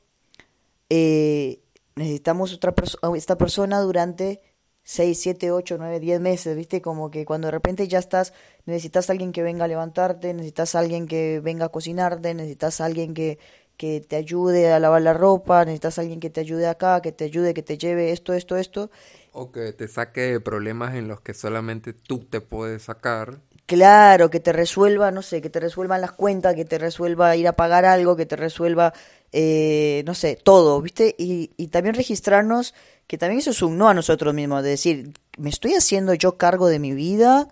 [0.91, 1.61] eh,
[1.97, 4.43] necesitamos otra perso- esta persona durante
[4.83, 6.81] 6, 7, 8, 9, 10 meses, ¿viste?
[6.83, 8.33] Como que cuando de repente ya estás,
[8.67, 12.81] necesitas a alguien que venga a levantarte, necesitas a alguien que venga a cocinarte, necesitas
[12.81, 13.39] a alguien que,
[13.77, 17.13] que te ayude a lavar la ropa, necesitas a alguien que te ayude acá, que
[17.13, 18.91] te ayude, que te lleve esto, esto, esto.
[19.33, 23.41] o que te saque de problemas en los que solamente tú te puedes sacar.
[23.71, 27.47] Claro, que te resuelva, no sé, que te resuelvan las cuentas, que te resuelva ir
[27.47, 28.93] a pagar algo, que te resuelva,
[29.31, 31.15] eh, no sé, todo, ¿viste?
[31.17, 32.75] Y, y también registrarnos,
[33.07, 36.37] que también eso es un no a nosotros mismos, de decir, ¿me estoy haciendo yo
[36.37, 37.47] cargo de mi vida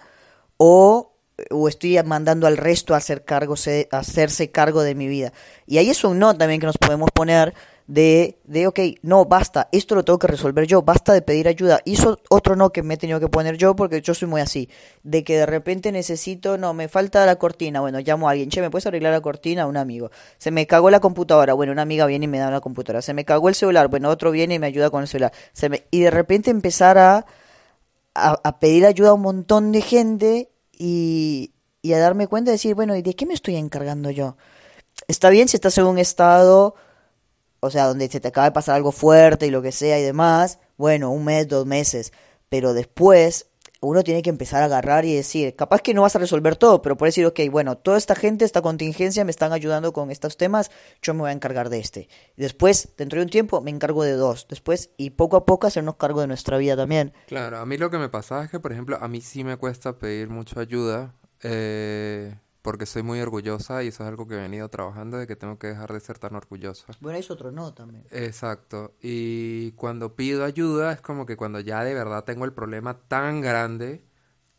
[0.57, 1.13] o,
[1.53, 3.55] o estoy mandando al resto a, hacer cargo,
[3.93, 5.33] a hacerse cargo de mi vida?
[5.69, 7.55] Y ahí es un no también que nos podemos poner
[7.89, 11.81] de, de, ok, no, basta, esto lo tengo que resolver yo, basta de pedir ayuda.
[11.87, 14.69] Hizo otro no que me he tenido que poner yo porque yo soy muy así,
[15.03, 18.61] de que de repente necesito, no, me falta la cortina, bueno, llamo a alguien, che,
[18.61, 19.67] ¿me puedes arreglar la cortina?
[19.67, 20.11] Un amigo.
[20.37, 23.01] Se me cagó la computadora, bueno, una amiga viene y me da la computadora.
[23.01, 25.33] Se me cagó el celular, bueno, otro viene y me ayuda con el celular.
[25.55, 25.87] Se me...
[25.91, 27.25] Y de repente empezar a,
[28.15, 32.57] a, a pedir ayuda a un montón de gente y, y a darme cuenta de
[32.57, 34.37] decir, bueno, ¿y de qué me estoy encargando yo?
[35.07, 36.75] Está bien si estás en un estado
[37.61, 40.03] o sea, donde se te acaba de pasar algo fuerte y lo que sea y
[40.03, 42.13] demás, bueno, un mes, dos meses,
[42.49, 43.47] pero después
[43.81, 46.83] uno tiene que empezar a agarrar y decir, capaz que no vas a resolver todo,
[46.83, 50.37] pero por decir, ok, bueno, toda esta gente, esta contingencia me están ayudando con estos
[50.37, 52.09] temas, yo me voy a encargar de este.
[52.37, 54.47] Después, dentro de un tiempo, me encargo de dos.
[54.49, 57.13] Después, y poco a poco hacernos cargo de nuestra vida también.
[57.27, 59.57] Claro, a mí lo que me pasaba es que, por ejemplo, a mí sí me
[59.57, 62.35] cuesta pedir mucha ayuda, eh,
[62.69, 65.59] porque soy muy orgullosa y eso es algo que he venido trabajando, de que tengo
[65.59, 66.85] que dejar de ser tan orgullosa.
[67.01, 68.05] Bueno, es otro no también.
[68.11, 68.95] Exacto.
[69.01, 73.41] Y cuando pido ayuda es como que cuando ya de verdad tengo el problema tan
[73.41, 74.05] grande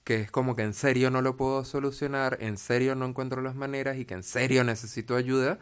[0.03, 3.53] que es como que en serio no lo puedo solucionar, en serio no encuentro las
[3.53, 5.60] maneras y que en serio necesito ayuda.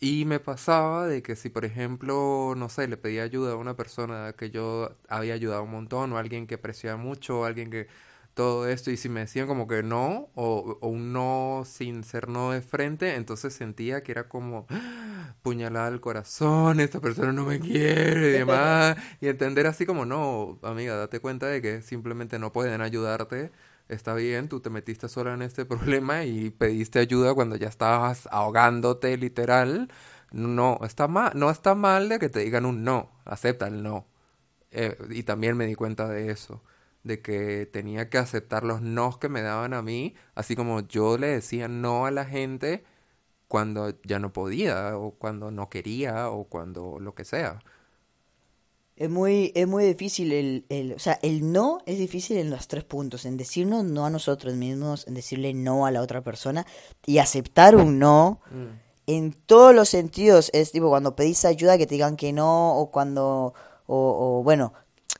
[0.00, 3.76] Y me pasaba de que si, por ejemplo, no sé, le pedía ayuda a una
[3.76, 7.88] persona que yo había ayudado un montón o alguien que apreciaba mucho o alguien que
[8.34, 12.28] todo esto y si me decían como que no o, o un no sin ser
[12.28, 15.34] no de frente, entonces sentía que era como ¡ah!
[15.42, 20.58] puñalada al corazón, esta persona no me quiere y demás, y entender así como no,
[20.62, 23.52] amiga, date cuenta de que simplemente no pueden ayudarte,
[23.88, 28.28] está bien, tú te metiste sola en este problema y pediste ayuda cuando ya estabas
[28.32, 29.88] ahogándote literal,
[30.32, 34.06] no está mal, no está mal de que te digan un no, acepta el no.
[34.70, 36.62] Eh, y también me di cuenta de eso
[37.04, 41.18] de que tenía que aceptar los nos que me daban a mí, así como yo
[41.18, 42.84] le decía no a la gente
[43.48, 47.60] cuando ya no podía, o cuando no quería, o cuando lo que sea.
[48.96, 52.68] Es muy, es muy difícil el, el, o sea, el no es difícil en los
[52.68, 56.66] tres puntos, en decirnos no a nosotros mismos, en decirle no a la otra persona
[57.06, 58.80] y aceptar un no Mm.
[59.06, 60.50] en todos los sentidos.
[60.52, 63.54] Es tipo cuando pedís ayuda que te digan que no o cuando,
[63.86, 64.74] o, o bueno,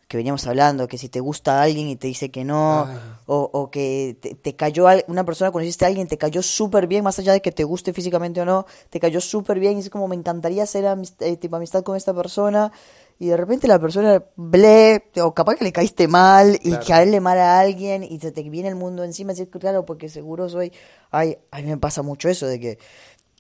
[0.09, 2.99] que veníamos hablando, que si te gusta alguien y te dice que no, Ay.
[3.27, 7.03] o, o que te, te cayó una persona, conociste a alguien, te cayó súper bien,
[7.03, 9.89] más allá de que te guste físicamente o no, te cayó súper bien y es
[9.91, 12.71] como me encantaría hacer amist- eh, tipo amistad con esta persona
[13.19, 16.85] y de repente la persona ble, o capaz que le caíste mal y Claro.
[16.87, 20.49] caerle mal a alguien y se te viene el mundo encima, decir claro, porque seguro
[20.49, 20.73] soy,
[21.11, 22.79] ay, a mí me pasa mucho eso de que,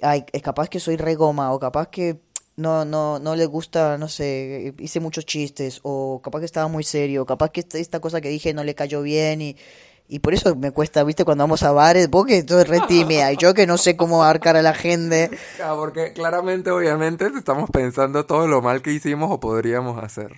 [0.00, 2.20] ay, es capaz que soy regoma o capaz que
[2.56, 6.84] no, no, no le gusta, no sé, hice muchos chistes, o capaz que estaba muy
[6.84, 9.56] serio, capaz que esta, esta cosa que dije no le cayó bien y,
[10.08, 12.86] y por eso me cuesta, viste, cuando vamos a bares, vos que tú eres re
[12.86, 15.30] tímida y yo que no sé cómo abarcar a la gente.
[15.64, 20.32] Ah, porque claramente, obviamente, estamos pensando todo lo mal que hicimos o podríamos hacer.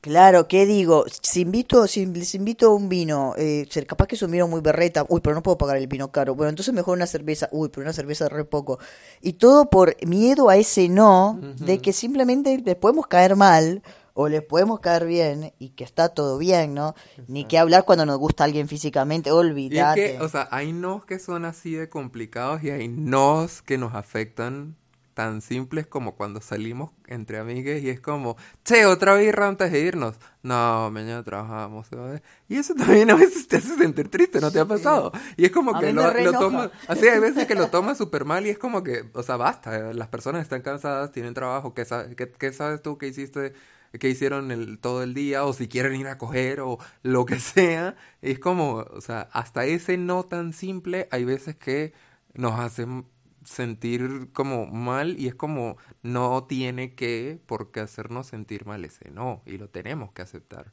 [0.00, 1.04] Claro, ¿qué digo?
[1.22, 4.62] Si invito, si les invito un vino, eh, ser capaz que es un vino muy
[4.62, 7.68] berreta, uy, pero no puedo pagar el vino caro, bueno, entonces mejor una cerveza, uy,
[7.68, 8.78] pero una cerveza re poco.
[9.20, 13.82] Y todo por miedo a ese no, de que simplemente les podemos caer mal,
[14.14, 16.94] o les podemos caer bien y que está todo bien, ¿no?
[17.28, 20.16] Ni que hablar cuando nos gusta alguien físicamente, Y es olvídate.
[20.16, 23.94] que, o sea, hay nos que son así de complicados y hay nos que nos
[23.94, 24.76] afectan
[25.20, 29.80] tan simples como cuando salimos entre amigues y es como, che, otra birra antes de
[29.80, 30.16] irnos.
[30.42, 31.88] No, mañana trabajamos.
[31.88, 32.22] ¿sabes?
[32.48, 35.12] Y eso también a veces te hace sentir triste, ¿no te ha pasado?
[35.36, 38.24] Y es como A que lo, lo tomas, así hay veces que lo tomas súper
[38.24, 41.84] mal y es como que, o sea, basta, las personas están cansadas, tienen trabajo, ¿qué,
[42.16, 43.52] qué- qué sabes tú que hiciste?
[43.98, 47.40] que hicieron el, todo el día o si quieren ir a coger o lo que
[47.40, 47.96] sea.
[48.22, 51.92] Es como, o sea, hasta ese no tan simple hay veces que
[52.34, 53.04] nos hacen
[53.44, 59.10] sentir como mal y es como no tiene que por qué hacernos sentir mal ese
[59.10, 60.72] no y lo tenemos que aceptar.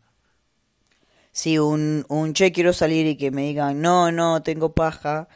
[1.32, 5.28] Si un, un che quiero salir y que me digan, no, no, tengo paja,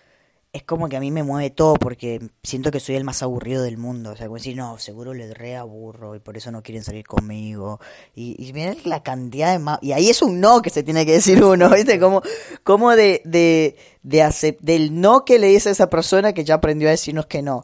[0.53, 3.63] es como que a mí me mueve todo porque siento que soy el más aburrido
[3.63, 4.11] del mundo.
[4.11, 7.05] O sea, como decir, no, seguro les re aburro y por eso no quieren salir
[7.07, 7.79] conmigo.
[8.15, 11.05] Y, y miren la cantidad de ma- Y ahí es un no que se tiene
[11.05, 12.01] que decir uno, ¿viste?
[12.01, 12.21] Como,
[12.63, 16.55] como de, de, de acep- del no que le dice a esa persona que ya
[16.55, 17.63] aprendió a decirnos que no.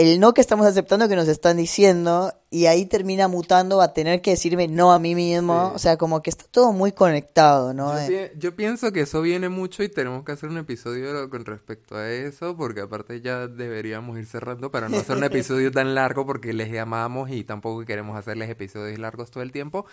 [0.00, 4.22] El no que estamos aceptando que nos están diciendo y ahí termina mutando a tener
[4.22, 5.68] que decirme no a mí mismo.
[5.68, 5.72] Sí.
[5.74, 7.92] O sea, como que está todo muy conectado, ¿no?
[8.08, 11.44] Yo, Eh, yo pienso que eso viene mucho y tenemos que hacer un episodio con
[11.44, 15.94] respecto a eso, porque aparte ya deberíamos ir cerrando para no hacer un episodio tan
[15.94, 19.84] largo porque les llamamos y tampoco queremos hacerles episodios largos todo el tiempo,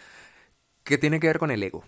[0.86, 1.84] que tiene que ver con el ego.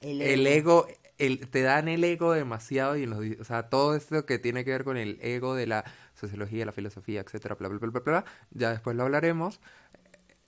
[0.00, 1.01] El ego, el,
[1.50, 4.70] te dan el ego demasiado y nos, di- o sea, todo esto que tiene que
[4.72, 8.24] ver con el ego de la sociología, la filosofía, etcétera, bla, bla, bla, bla, bla,
[8.50, 9.60] ya después lo hablaremos.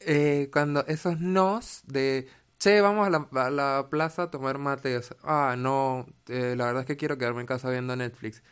[0.01, 5.15] Eh, cuando esos nos de, che, vamos a la, a la plaza a tomar mates,
[5.23, 8.43] ah, no, eh, la verdad es que quiero quedarme en casa viendo Netflix,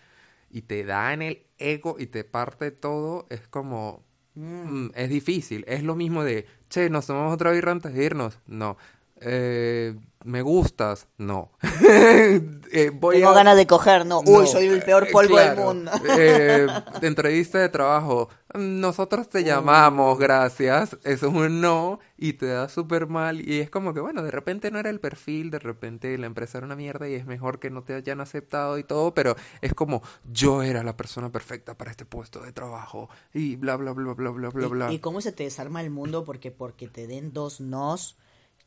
[0.51, 4.05] y te dan el ego y te parte todo, es como,
[4.35, 8.39] mm, es difícil, es lo mismo de, che, nos tomamos otra birra antes de irnos,
[8.47, 8.77] no.
[9.25, 9.95] Eh,
[10.25, 11.07] ¿Me gustas?
[11.19, 11.51] No.
[12.75, 14.21] Eh, voy Tengo a- ganas de coger, no.
[14.25, 15.91] Uy, soy el peor eh, polvo del mundo.
[16.17, 16.67] Eh,
[17.03, 18.31] entrevista de trabajo.
[18.55, 20.97] Nosotros te llamamos, gracias.
[21.05, 23.47] Eso es un no y te da súper mal.
[23.47, 26.57] Y es como que, bueno, de repente no era el perfil, de repente la empresa
[26.57, 29.75] era una mierda y es mejor que no te hayan aceptado y todo, pero es
[29.75, 30.03] como
[30.33, 34.31] yo era la persona perfecta para este puesto de trabajo y bla, bla, bla, bla,
[34.31, 34.91] bla, bla, bla.
[34.93, 36.25] ¿Y, y cómo se te desarma el mundo?
[36.25, 38.17] Porque porque te den dos nos,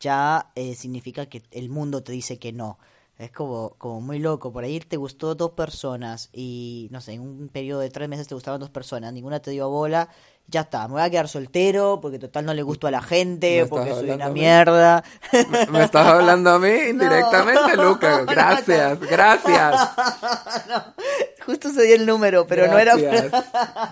[0.06, 2.78] ya eh, significa que el mundo te dice que no.
[3.18, 4.52] Es como, como muy loco.
[4.54, 8.28] Por ahí te gustó dos personas y, no sé, en un periodo de tres meses
[8.28, 10.10] te gustaban dos personas, ninguna te dio bola.
[10.48, 13.08] Ya está, me voy a quedar soltero porque total no le gusto a la ¿Me
[13.08, 15.04] gente, porque soy una mierda.
[15.50, 18.20] ¿Me, me estás hablando a mí indirectamente, Luca?
[18.20, 19.76] no, Gracias, gracias.
[21.46, 22.96] Justo se dio el número, pero no era...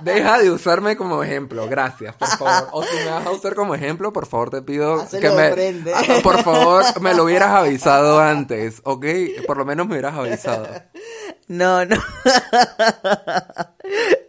[0.01, 2.69] Deja de usarme como ejemplo, gracias, por favor.
[2.71, 5.91] O si me vas a usar como ejemplo, por favor te pido Hacelo que me...
[5.93, 9.05] Ah, Por favor, me lo hubieras avisado antes, ¿ok?
[9.45, 10.67] Por lo menos me hubieras avisado.
[11.47, 11.97] No, no.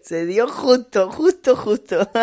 [0.04, 2.08] Se dio justo, justo, justo.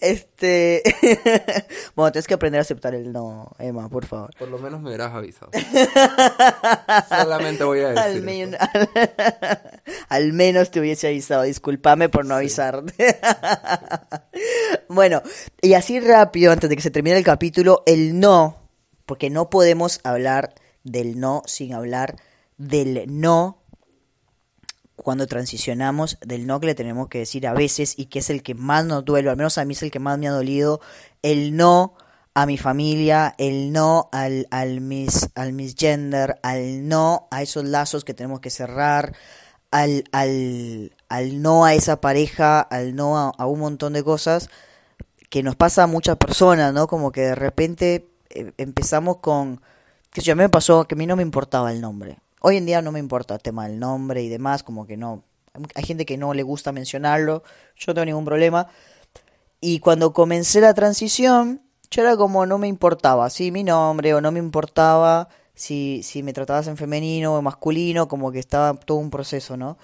[0.00, 0.82] Este.
[1.94, 4.30] Bueno, tienes que aprender a aceptar el no, Emma, por favor.
[4.36, 5.50] Por lo menos me hubieras avisado.
[7.08, 8.24] Solamente voy a decir Al, eso.
[8.24, 8.56] men-
[10.08, 11.42] al menos te hubiese avisado.
[11.44, 13.18] Discúlpame por no avisarte.
[14.88, 15.22] bueno,
[15.62, 18.68] y así rápido, antes de que se termine el capítulo, el no,
[19.06, 22.16] porque no podemos hablar del no sin hablar
[22.58, 23.62] del no
[24.96, 28.42] cuando transicionamos del no que le tenemos que decir a veces y que es el
[28.42, 30.80] que más nos duele, al menos a mí es el que más me ha dolido,
[31.22, 31.94] el no
[32.34, 38.04] a mi familia, el no al, al, mis, al misgender, al no a esos lazos
[38.04, 39.14] que tenemos que cerrar,
[39.70, 44.50] al, al, al no a esa pareja, al no a, un montón de cosas
[45.30, 46.86] que nos pasa a muchas personas, ¿no?
[46.86, 49.60] Como que de repente eh, empezamos con,
[50.10, 52.18] que yo me pasó que a mí no me importaba el nombre.
[52.40, 55.24] Hoy en día no me importa el tema del nombre y demás, como que no.
[55.74, 57.42] Hay gente que no le gusta mencionarlo,
[57.76, 58.68] yo no tengo ningún problema.
[59.60, 64.20] Y cuando comencé la transición, yo era como no me importaba, sí, mi nombre, o
[64.20, 68.98] no me importaba si, si me tratabas en femenino o masculino, como que estaba todo
[68.98, 69.78] un proceso, ¿no?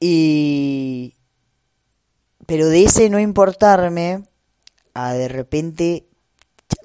[0.00, 1.14] Y.
[2.46, 4.24] Pero de ese no importarme,
[4.94, 6.09] a de repente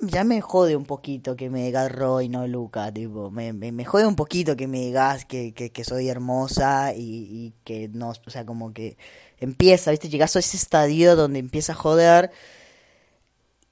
[0.01, 3.85] ya, me jode un poquito que me digas Roy, no Luca, tipo, me, me, me
[3.85, 8.09] jode un poquito que me digas que, que, que soy hermosa y, y que no,
[8.09, 8.97] o sea, como que
[9.39, 10.09] empieza, ¿viste?
[10.09, 12.31] Llegas a ese estadio donde empieza a joder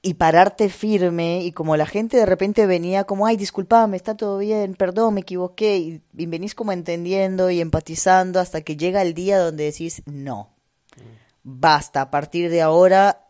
[0.02, 4.38] y pararte firme y como la gente de repente venía como, ay, disculpame, está todo
[4.38, 9.14] bien, perdón, me equivoqué y, y venís como entendiendo y empatizando hasta que llega el
[9.14, 10.50] día donde decís, no,
[11.42, 13.28] basta, a partir de ahora,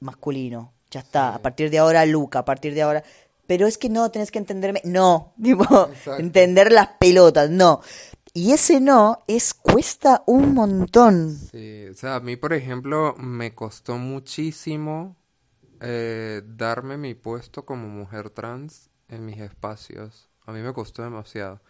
[0.00, 3.02] masculino, Ya está, a partir de ahora Luca, a partir de ahora...
[3.48, 4.80] Pero es que no, tenés que entenderme.
[4.84, 6.16] No, tipo, Exacto.
[6.18, 7.80] entender las pelotas, no.
[8.32, 11.36] Y ese no es cuesta un montón.
[11.50, 15.16] Sí, o sea, a mí, por ejemplo, me costó muchísimo
[15.80, 20.30] eh, darme mi puesto como mujer trans en mis espacios.
[20.46, 21.60] A mí me costó demasiado.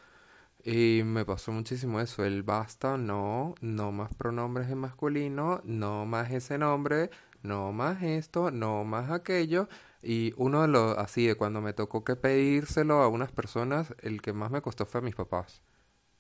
[0.63, 6.31] Y me pasó muchísimo eso, el basta, no, no más pronombres en masculino, no más
[6.31, 7.11] ese nombre,
[7.45, 9.69] no más esto, no más aquello.
[10.03, 14.23] Y uno de los, así, de cuando me tocó que pedírselo a unas personas, el
[14.23, 15.63] que más me costó fue a mis papás,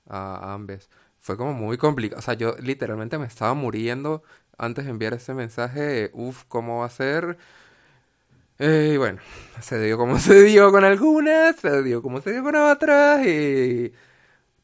[0.08, 0.90] a, ambos.
[1.18, 4.22] Fue como muy complicado, o sea, yo literalmente me estaba muriendo
[4.58, 7.38] antes de enviar ese mensaje, uff, ¿cómo va a ser?
[8.58, 9.20] Eh, y bueno,
[9.60, 13.92] se dio como se dio con algunas, se dio como se dio con otras, y...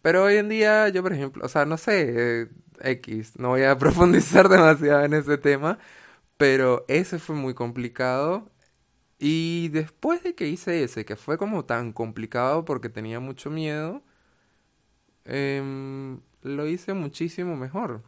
[0.02, 2.48] Pero hoy en día, yo por ejemplo, o sea, no sé, eh,
[2.82, 5.78] X, no voy a profundizar demasiado en ese tema,
[6.40, 8.50] pero ese fue muy complicado.
[9.18, 14.02] Y después de que hice ese, que fue como tan complicado porque tenía mucho miedo,
[15.24, 18.02] em, lo hice muchísimo mejor.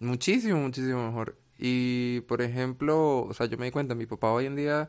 [0.00, 1.36] Muchísimo, muchísimo mejor.
[1.58, 4.88] Y por ejemplo, o sea, yo me di cuenta, mi papá hoy en día,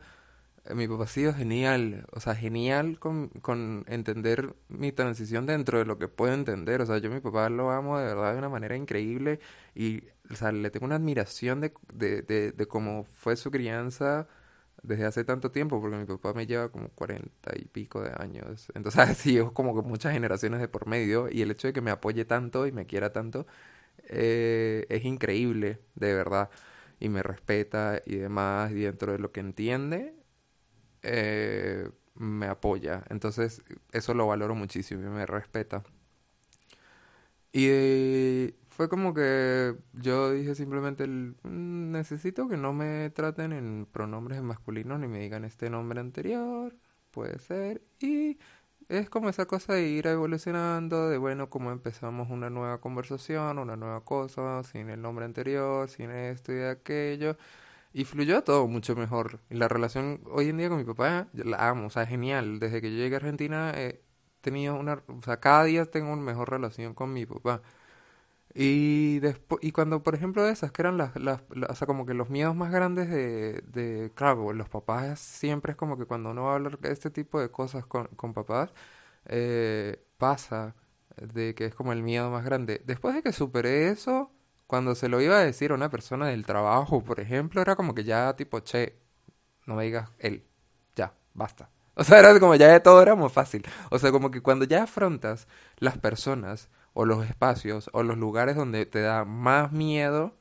[0.74, 5.84] mi papá ha sido genial, o sea, genial con, con entender mi transición dentro de
[5.84, 6.80] lo que puedo entender.
[6.80, 9.40] O sea, yo a mi papá lo amo de verdad de una manera increíble
[9.74, 14.26] y, o sea, le tengo una admiración de, de, de, cómo fue su crianza
[14.82, 18.68] desde hace tanto tiempo, porque mi papá me lleva como cuarenta y pico de años.
[18.74, 21.80] Entonces, sí, es como que muchas generaciones de por medio y el hecho de que
[21.82, 23.46] me apoye tanto y me quiera tanto
[24.08, 26.50] eh, es increíble, de verdad.
[27.00, 30.14] Y me respeta y demás, y dentro de lo que entiende,
[31.04, 33.04] eh, me apoya.
[33.10, 35.84] Entonces, eso lo valoro muchísimo y me respeta.
[37.52, 44.42] Y fue como que yo dije simplemente, "Mm, necesito que no me traten en pronombres
[44.42, 46.74] masculinos ni me digan este nombre anterior,
[47.12, 47.82] puede ser.
[48.00, 48.38] Y
[48.88, 53.76] es como esa cosa de ir evolucionando, de bueno, como empezamos una nueva conversación, una
[53.76, 57.36] nueva cosa, sin el nombre anterior, sin esto y aquello.
[57.94, 59.40] Y fluyó todo mucho mejor.
[59.50, 62.58] Y la relación hoy en día con mi papá, la amo, o sea, genial.
[62.60, 64.02] Desde que yo llegué a Argentina he
[64.42, 67.62] tenido una, o sea, cada día tengo una mejor relación con mi papá.
[68.54, 72.06] Y después, y cuando, por ejemplo, esas que eran las, las, las- o sea, como
[72.06, 76.30] que los miedos más grandes de, de, claro, los papás siempre es como que cuando
[76.32, 78.72] uno va a hablar de este tipo de cosas con, con papás,
[79.26, 80.76] eh, pasa
[81.16, 82.82] de que es como el miedo más grande.
[82.86, 84.32] Después de que superé eso,
[84.66, 87.94] cuando se lo iba a decir a una persona del trabajo, por ejemplo, era como
[87.94, 88.98] que ya tipo, che,
[89.66, 90.46] no me digas él,
[90.96, 91.70] ya, basta.
[91.96, 93.64] O sea, era como ya de todo era muy fácil.
[93.90, 95.46] O sea, como que cuando ya afrontas
[95.78, 100.36] las personas o los espacios o los lugares donde te da más miedo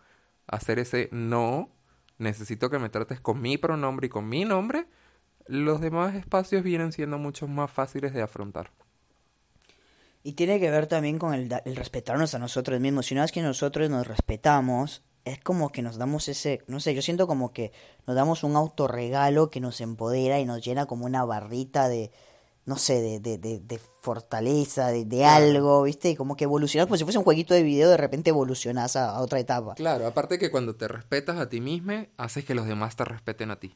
[0.47, 1.69] hacer ese no,
[2.17, 4.87] necesito que me trates con mi pronombre y con mi nombre,
[5.47, 8.71] los demás espacios vienen siendo mucho más fáciles de afrontar.
[10.23, 13.07] Y tiene que ver también con el, respetarnos a nosotros mismos.
[13.07, 16.95] Si una vez que nosotros nos respetamos, es como que nos damos ese, no sé,
[16.95, 17.71] yo siento como que
[18.07, 22.11] nos damos un autorregalo que nos empodera y nos llena como una barrita de,
[22.65, 25.45] no sé, de, de, de, de fortaleza, de, de Claro.
[25.45, 26.09] algo, ¿viste?
[26.11, 29.09] Y como que evolucionas, como si fuese un jueguito de video, de repente evolucionas a,
[29.11, 29.75] a otra etapa.
[29.75, 33.51] Claro, aparte que cuando te respetas a ti mismo, haces que los demás te respeten
[33.51, 33.75] a ti.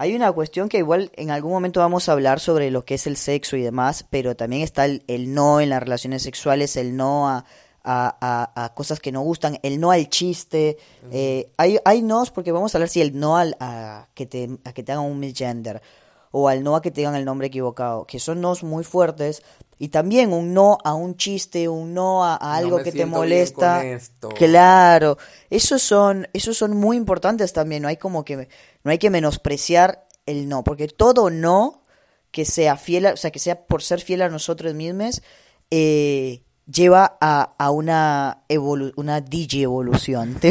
[0.00, 3.06] Hay una cuestión que igual en algún momento vamos a hablar sobre lo que es
[3.08, 6.96] el sexo y demás, pero también está el, el no en las relaciones sexuales, el
[6.96, 7.44] no a,
[7.82, 8.16] a,
[8.54, 10.78] a- a cosas que no gustan, el no al chiste.
[11.10, 14.48] eh, hay, hay nos porque vamos a hablar si el no al, a, que te,
[14.64, 15.82] a que te hagan un misgender
[16.30, 19.42] o al no a que te digan el nombre equivocado, que son nos muy fuertes.
[19.78, 22.90] Y también un no a un chiste, un no a, a No algo me que
[22.90, 23.76] te siento bien molesta.
[23.78, 24.28] con esto.
[24.30, 25.18] Claro,
[25.50, 27.82] esos son, esos son muy importantes también.
[27.82, 28.48] No hay como que,
[28.82, 31.82] no hay que menospreciar el no, porque todo no
[32.32, 35.22] que sea fiel, a- o sea, que sea por ser fiel a nosotros mismos,
[35.70, 40.38] eh, lleva a, a una evolu- una DJ evolución.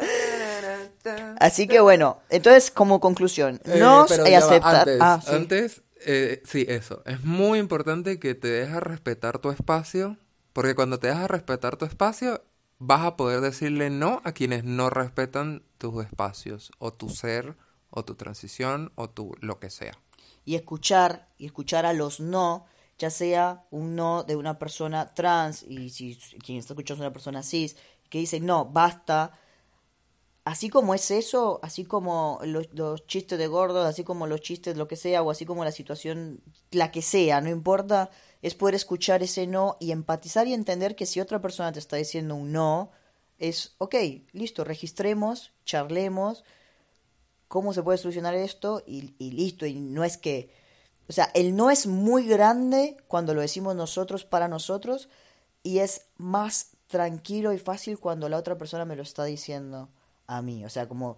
[1.39, 4.87] Así que bueno, entonces como conclusión, Eh, hay ya va, aceptar.
[4.87, 5.35] Antes, ah, sí.
[5.35, 7.03] antes, eh, sí, eso.
[7.05, 10.17] Es muy importante que te dejes respetar tu espacio,
[10.53, 12.43] porque cuando te dejas respetar tu espacio,
[12.79, 17.55] vas a poder decirle no a quienes no respetan tus espacios, o tu ser,
[17.89, 19.99] o tu transición, o tu lo que sea.
[20.45, 22.65] y escuchar y escuchar a los no,
[22.97, 27.13] ya sea un no de una persona trans y si quien está escuchando es una
[27.13, 27.75] persona cis
[28.09, 29.31] que dice no, basta.
[30.47, 34.87] Así como es eso, así como los, chistes de gordos, así como los chistes lo
[34.87, 36.39] que sea, o así como la situación,
[36.71, 41.05] la que sea, no importa, es poder escuchar ese no y empatizar y entender que
[41.05, 42.91] si otra persona te está diciendo un no,
[43.39, 43.95] es, ok,
[44.31, 46.45] listo, registremos, charlemos,
[47.49, 49.65] cómo se puede solucionar esto y, y listo.
[49.65, 50.49] Y no es que,
[51.09, 55.09] o sea, el no es muy grande cuando lo decimos nosotros para nosotros
[55.61, 59.89] y es más tranquilo y fácil cuando la otra persona me lo está diciendo
[60.27, 60.65] a mí.
[60.65, 61.17] O sea, como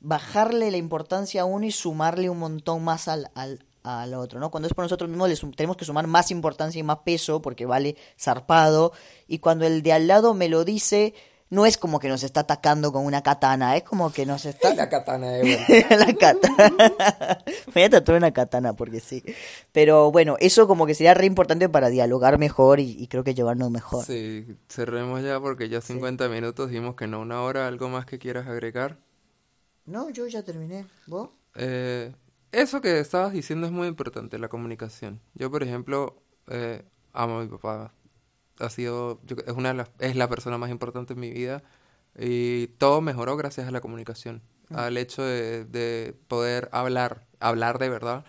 [0.00, 4.50] bajarle la importancia a uno y sumarle un montón más al, al, al otro, ¿no?
[4.50, 7.66] Cuando es por nosotros mismos le tenemos que sumar más importancia y más peso porque
[7.66, 8.92] vale zarpado
[9.26, 11.14] y cuando el de al lado me lo dice
[11.50, 14.72] no es como que nos está atacando con una katana, es como que nos está
[14.74, 15.96] La katana de vuelta.
[15.96, 17.44] la katana.
[17.66, 19.22] Me voy a tatuar una katana porque sí.
[19.72, 23.34] Pero bueno, eso como que sería re importante para dialogar mejor y, y creo que
[23.34, 24.04] llevarnos mejor.
[24.04, 27.66] Sí, cerremos ya porque ya 50 minutos dijimos que no una hora.
[27.66, 28.98] ¿Algo más que quieras agregar?
[29.86, 30.86] No, yo ya terminé.
[31.06, 31.30] ¿Vos?
[31.56, 32.12] Eh,
[32.52, 35.20] eso que estabas diciendo es muy importante, la comunicación.
[35.34, 37.92] Yo, por ejemplo, eh, amo a mi papá.
[38.60, 41.62] Ha sido, yo- es una de las- es la persona más importante en mi vida
[42.18, 47.88] y todo mejoró gracias a la comunicación, al hecho de, de poder hablar, hablar de
[47.88, 48.24] verdad,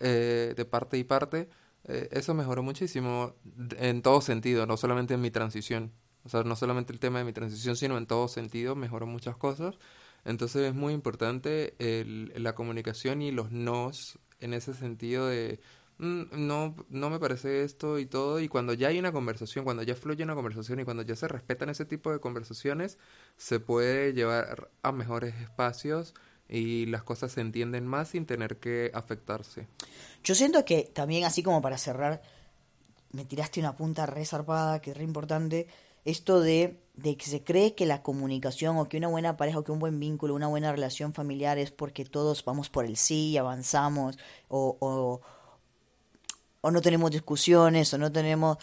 [0.00, 1.48] eh, de parte y parte.
[1.88, 3.34] eh, eso mejoró muchísimo
[3.78, 5.92] en todo sentido, no solamente en mi transición.
[6.24, 9.36] O sea, no solamente el tema de mi transición, sino en todo sentido mejoró muchas
[9.36, 9.76] cosas.
[10.24, 15.75] Entonces es muy importante el- la comunicación y los nos en ese sentido de "Mm,
[15.98, 18.40] no, no me parece esto y todo.
[18.40, 21.28] Y cuando ya hay una conversación, cuando ya fluye una conversación y cuando ya se
[21.28, 22.98] respetan ese tipo de conversaciones,
[23.36, 26.14] se puede llevar a mejores espacios
[26.48, 29.66] y las cosas se entienden más sin tener que afectarse.
[30.22, 32.22] Yo siento que también, así como para cerrar,
[33.12, 35.66] me tiraste una punta re zarpada, que es re importante,
[36.04, 39.64] esto de, de que se cree que la comunicación o que una buena pareja o
[39.64, 43.30] que un buen vínculo, una buena relación familiar es porque todos vamos por el sí
[43.30, 44.16] y avanzamos
[44.48, 45.20] o, o,
[46.66, 48.58] o no tenemos discusiones o no tenemos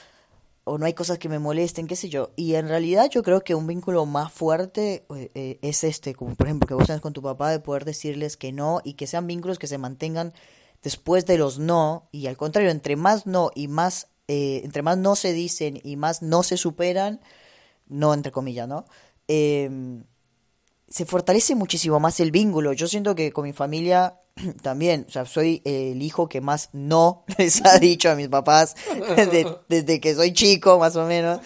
[0.66, 2.32] o no hay cosas que me molesten, qué sé yo.
[2.36, 6.36] Y en realidad yo creo que un vínculo más fuerte eh, eh, es este, como
[6.36, 9.08] por ejemplo que vos tenés con tu papá, de poder decirles que no y que
[9.08, 10.34] sean vínculos que se mantengan
[10.82, 12.10] después de los no.
[12.12, 15.96] Y al contrario, entre más no y más, eh, entre más no se dicen y
[15.96, 17.22] más no se superan,
[17.88, 18.86] no entre comillas, ¿no?
[19.30, 20.04] Em,
[20.94, 22.72] se fortalece muchísimo más el vínculo.
[22.74, 24.20] Yo siento que con mi familia
[24.62, 28.76] también, o sea, soy el hijo que más no les ha dicho a mis papás
[29.18, 31.40] de- desde que soy chico, más o menos.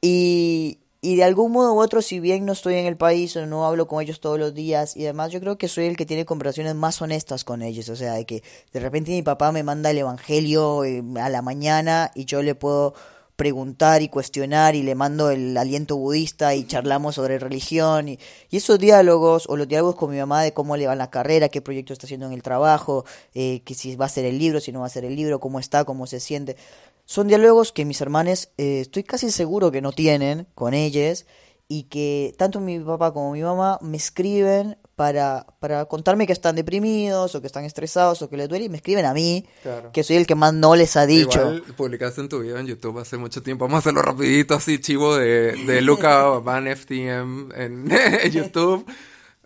[0.00, 3.44] Y, y de algún modo u otro, si bien no estoy en el país o
[3.44, 6.06] no hablo con ellos todos los días y demás, yo creo que soy el que
[6.06, 7.90] tiene conversaciones más honestas con ellos.
[7.90, 11.42] O sea, de que de repente mi papá me manda el evangelio eh, a la
[11.42, 12.94] mañana y yo le puedo
[13.38, 18.18] preguntar y cuestionar y le mando el aliento budista y charlamos sobre religión y,
[18.50, 21.48] y esos diálogos o los diálogos con mi mamá de cómo le va la carrera,
[21.48, 24.58] qué proyecto está haciendo en el trabajo, eh, que si va a ser el libro,
[24.58, 26.56] si no va a ser el libro, cómo está, cómo se siente.
[27.04, 31.24] Son diálogos que mis hermanos eh, estoy casi seguro que no tienen con ellos
[31.68, 36.56] y que tanto mi papá como mi mamá me escriben para, para contarme que están
[36.56, 39.92] deprimidos o que están estresados o que les duele y me escriben a mí, Claro.
[39.92, 41.38] que soy el que más no les ha dicho.
[41.40, 43.64] Igual publicaste en tu video en YouTube hace mucho tiempo.
[43.66, 47.88] Vamos a hacerlo rapidito, así, chivo de, de Luca Van FTM en,
[48.32, 48.84] YouTube.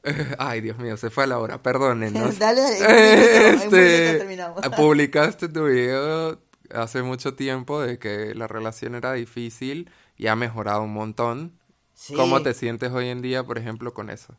[0.04, 2.38] Eh, Ay, Dios mío, se fue a la hora, perdónenos.
[2.38, 4.62] Dale, dale, Este, terminamos.
[4.74, 6.38] publicaste tu video
[6.74, 11.58] hace mucho tiempo de que la relación era difícil y ha mejorado un montón.
[11.94, 12.14] Sí.
[12.14, 14.34] ¿Cómo te sientes hoy en día, por ejemplo, con eso?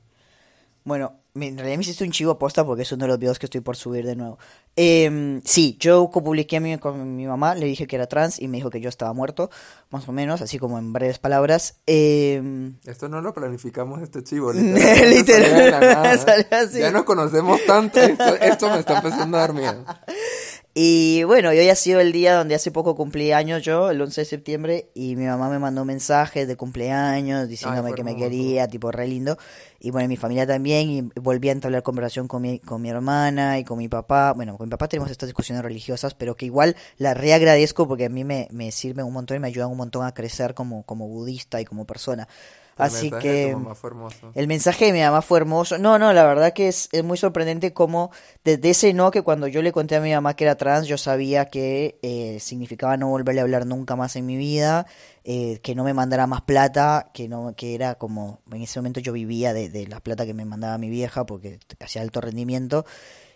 [0.86, 3.46] Bueno, en realidad me hiciste un chivo posta porque es uno de los videos que
[3.48, 4.38] estoy por subir de nuevo.
[4.76, 8.48] Em, sí, yo publiqué a mi, con mi mamá, le dije que era trans y
[8.48, 9.50] me dijo que yo estaba muerto,
[9.90, 11.80] más o menos, así como en breves palabras.
[11.86, 14.52] Em, Esto no lo planificamos, este chivo.
[14.54, 15.10] Literal.
[15.10, 16.18] literalmente salió de la nada.
[16.18, 16.80] Salió así.
[16.80, 19.86] Ya nos conocemos tanto, esto, esto me está empezando a dar miedo.
[20.76, 24.02] Y bueno, y hoy ha sido el día donde hace poco cumplí años yo, el
[24.02, 28.68] 11 de septiembre, y mi mamá me mandó mensajes de cumpleaños diciéndome que me quería,
[28.68, 29.38] tipo re lindo.
[29.80, 33.60] Y bueno, mi familia también, y volví a entablar conversación con mi, con mi hermana
[33.60, 34.34] y con mi papá.
[34.34, 38.10] Bueno, con mi papá tenemos estas discusiones religiosas, pero que igual la reagradezco porque a
[38.10, 41.08] mí me, me sirven un montón y me ayudan un montón a crecer como, como
[41.08, 42.28] budista y como persona.
[42.76, 43.52] El Así mensaje de que...
[43.54, 44.32] tu mamá fue hermoso.
[44.34, 45.78] El mensaje de mi mamá fue hermoso.
[45.78, 48.12] No, no, la verdad que es, es muy sorprendente cómo
[48.44, 50.98] desde ese no que cuando yo le conté a mi mamá que era trans, yo
[50.98, 54.88] sabía que eh, significaba no volverle a hablar nunca más en mi vida,
[55.24, 59.00] eh, que no me mandara más plata, que no, que era como, en ese momento
[59.00, 62.86] yo vivía de, de la plata que me mandaba mi vieja porque hacía alto rendimiento.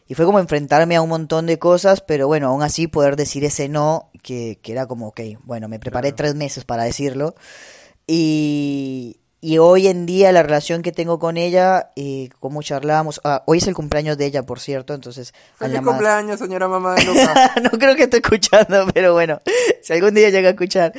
[0.10, 3.44] Y fue como enfrentarme a un montón de cosas, pero bueno, aún así poder decir
[3.44, 6.16] ese no, que, que era como, ok, bueno, me preparé Claro.
[6.16, 7.36] tres meses para decirlo.
[8.08, 13.44] Y, y hoy en día la relación que tengo con ella, eh, cómo charlamos, ah,
[13.46, 15.34] hoy es el cumpleaños de ella, por cierto, entonces...
[15.56, 17.54] ¡Feliz cumpleaños, señora mamá de Luca!
[17.64, 19.40] no creo que esté escuchando, pero bueno,
[19.84, 20.94] si algún día llega a escuchar.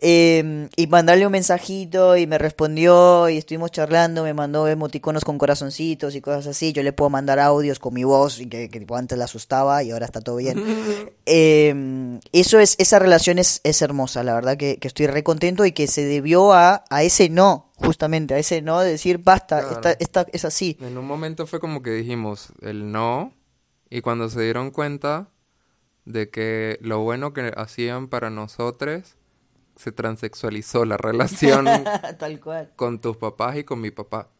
[0.00, 5.38] Eh, y mandarle un mensajito y me respondió y estuvimos charlando, me mandó emoticonos con
[5.38, 6.72] corazoncitos y cosas así.
[6.72, 9.82] Yo le puedo mandar audios con mi voz y que, que tipo antes la asustaba
[9.82, 10.62] y ahora está todo bien.
[11.26, 15.64] Eh, eso es, esa relación es, es hermosa, la verdad que, que estoy re contento
[15.64, 19.60] y que se debió a, a ese no, justamente, a ese no de decir basta,
[19.60, 19.74] Claro.
[19.76, 20.76] esta, esta es así.
[20.80, 23.32] En un momento fue como que dijimos el no
[23.90, 25.28] y cuando se dieron cuenta
[26.04, 29.16] de que lo bueno que hacían para nosotros
[29.76, 31.66] se transexualizó la relación
[32.18, 32.72] Tal cual.
[32.76, 34.30] con tus papás y con mi papá.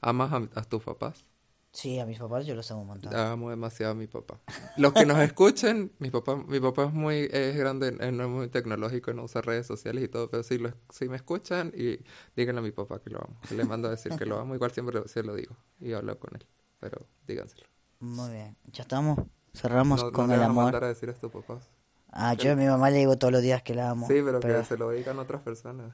[0.00, 1.26] ¿Amas a, a tus papás?
[1.72, 3.14] Sí, a mis papás yo los amo un montón.
[3.14, 4.40] Amo demasiado a mi papá.
[4.76, 8.28] Los que nos escuchen, mi papá, mi papá es muy es grande, eh, no es
[8.28, 12.00] muy tecnológico, no usa redes sociales y todo, pero si, lo, si me escuchan y
[12.36, 13.38] díganle a mi papá que lo amo.
[13.48, 16.18] que Le mando a decir que lo amo, igual siempre se lo digo y hablo
[16.18, 16.44] con él,
[16.80, 17.66] pero díganselo.
[18.00, 19.18] Muy bien, ya estamos.
[19.54, 20.64] Cerramos No, con no el amor.
[20.64, 21.68] mandar a decir a tus papás.
[22.12, 24.08] Ah, yo a mi mamá le digo todos los días que la amo.
[24.08, 25.92] Sí, pero, que se lo digan otras personas.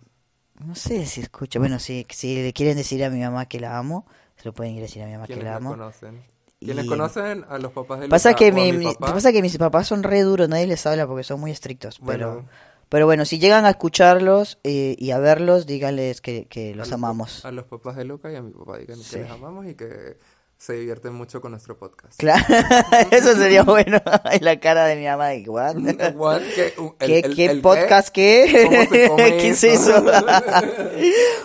[0.64, 1.58] No sé si escucha.
[1.58, 4.06] Bueno, si, si le quieren decir a mi mamá que la amo,
[4.36, 5.70] se lo pueden ir a decir a mi mamá que ¿Quiénes la amo.
[5.70, 6.22] conocen?
[6.60, 9.12] ¿Quiénes Y- conocen a los papás de Pasa Luca que, mi, mi papá?
[9.14, 12.00] pasa que mis papás son re duros, nadie les habla porque son muy estrictos.
[12.06, 12.48] Pero, Bueno.
[12.88, 17.44] pero bueno, si llegan a escucharlos eh, y a verlos, díganles que, que los amamos.
[17.44, 19.16] A los papás de Luca y a mi papá digan Sí.
[19.16, 20.16] que les amamos y que
[20.58, 22.18] se divierten mucho con nuestro podcast.
[22.18, 22.44] Claro,
[23.10, 24.00] eso sería bueno.
[24.32, 25.76] Y la cara de mi mamá de ¿what?
[26.16, 26.40] What?
[26.54, 28.64] ¿Qué, el- ¿Qué, el- qué el podcast qué?
[28.70, 30.04] ¿Cómo se come ¿Qué es eso?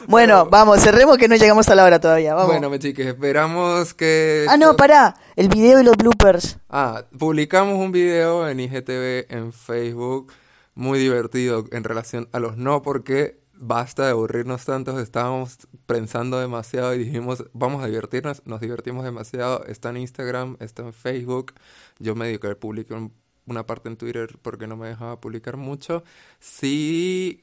[0.07, 2.33] bueno, vamos, cerremos que no llegamos a la hora todavía.
[2.33, 2.51] Vamos.
[2.57, 4.45] Bueno, chiques, esperamos que...
[4.49, 5.15] ah, no, pará.
[5.35, 6.57] El video y los bloopers.
[6.69, 10.31] Ah, publicamos un video en IGTV, en Facebook,
[10.73, 16.93] muy divertido en relación a los no, porque basta de aburrirnos tanto, estábamos pensando demasiado
[16.95, 21.53] y dijimos, vamos a divertirnos, nos divertimos demasiado, está en Instagram, está en Facebook,
[21.99, 23.13] yo medio que publiqué un-
[23.45, 26.03] una parte en Twitter porque no me dejaba publicar mucho.
[26.39, 27.41] Si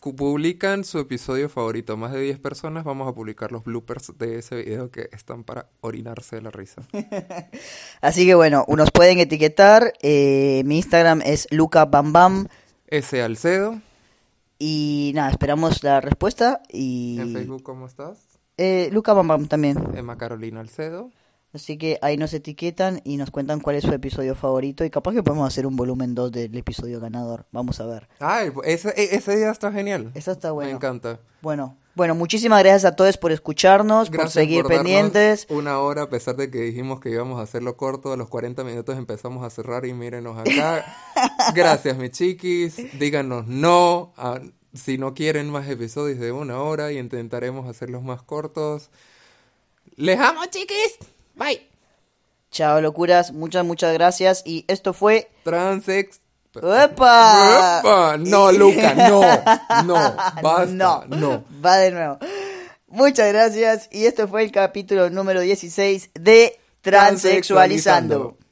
[0.00, 4.56] publican su episodio favorito, más de 10 personas, vamos a publicar los bloopers de ese
[4.56, 6.82] video que están para orinarse de la risa.
[8.00, 9.92] Así que bueno, nos pueden etiquetar.
[10.02, 12.48] eh, mi Instagram es lucabambam.
[12.86, 13.20] S.
[13.22, 13.78] Alcedo.
[14.62, 16.60] Y nada, esperamos la respuesta.
[16.68, 17.18] Y.
[17.18, 18.18] En Facebook, ¿cómo estás?
[18.58, 19.78] Eh, Luca Bam Bam también.
[19.96, 21.10] Emma Carolina Alcedo.
[21.54, 24.84] Así que ahí nos etiquetan y nos cuentan cuál es su episodio favorito.
[24.84, 27.46] Y capaz que podemos hacer un volumen 2 del episodio ganador.
[27.52, 28.08] Vamos a ver.
[28.20, 30.12] Ay, ese, e- ese día está genial.
[30.14, 30.68] Eso está bueno.
[30.70, 31.20] Me encanta.
[31.40, 35.44] Bueno, bueno, muchísimas gracias a todos por escucharnos, por seguir por pendientes.
[35.50, 38.64] Una hora, a pesar de que dijimos que íbamos a hacerlo corto, a los 40
[38.64, 40.82] minutos empezamos a cerrar y mírenos acá.
[41.54, 42.98] Gracias, mis chiquis.
[42.98, 44.14] Díganos no.
[44.16, 44.40] a-
[44.72, 48.88] si no quieren más episodios de una hora y intentaremos hacerlos más cortos.
[49.96, 50.96] Les amo, chiquis.
[51.34, 51.68] Bye.
[52.50, 53.30] Chao, locuras.
[53.32, 54.42] Muchas, muchas gracias.
[54.46, 55.30] Y esto fue.
[55.44, 56.20] Transex.
[56.56, 57.78] ¡Epa!
[57.80, 58.16] ¡Epa!
[58.18, 59.22] No, Luca, no.
[59.84, 59.94] No.
[60.42, 60.66] Basta.
[60.66, 61.44] No, no.
[61.64, 62.18] va de nuevo.
[62.88, 63.88] Muchas gracias.
[63.92, 68.36] Y esto fue el capítulo número 16 de Transexualizando.
[68.36, 68.49] Transexualizando.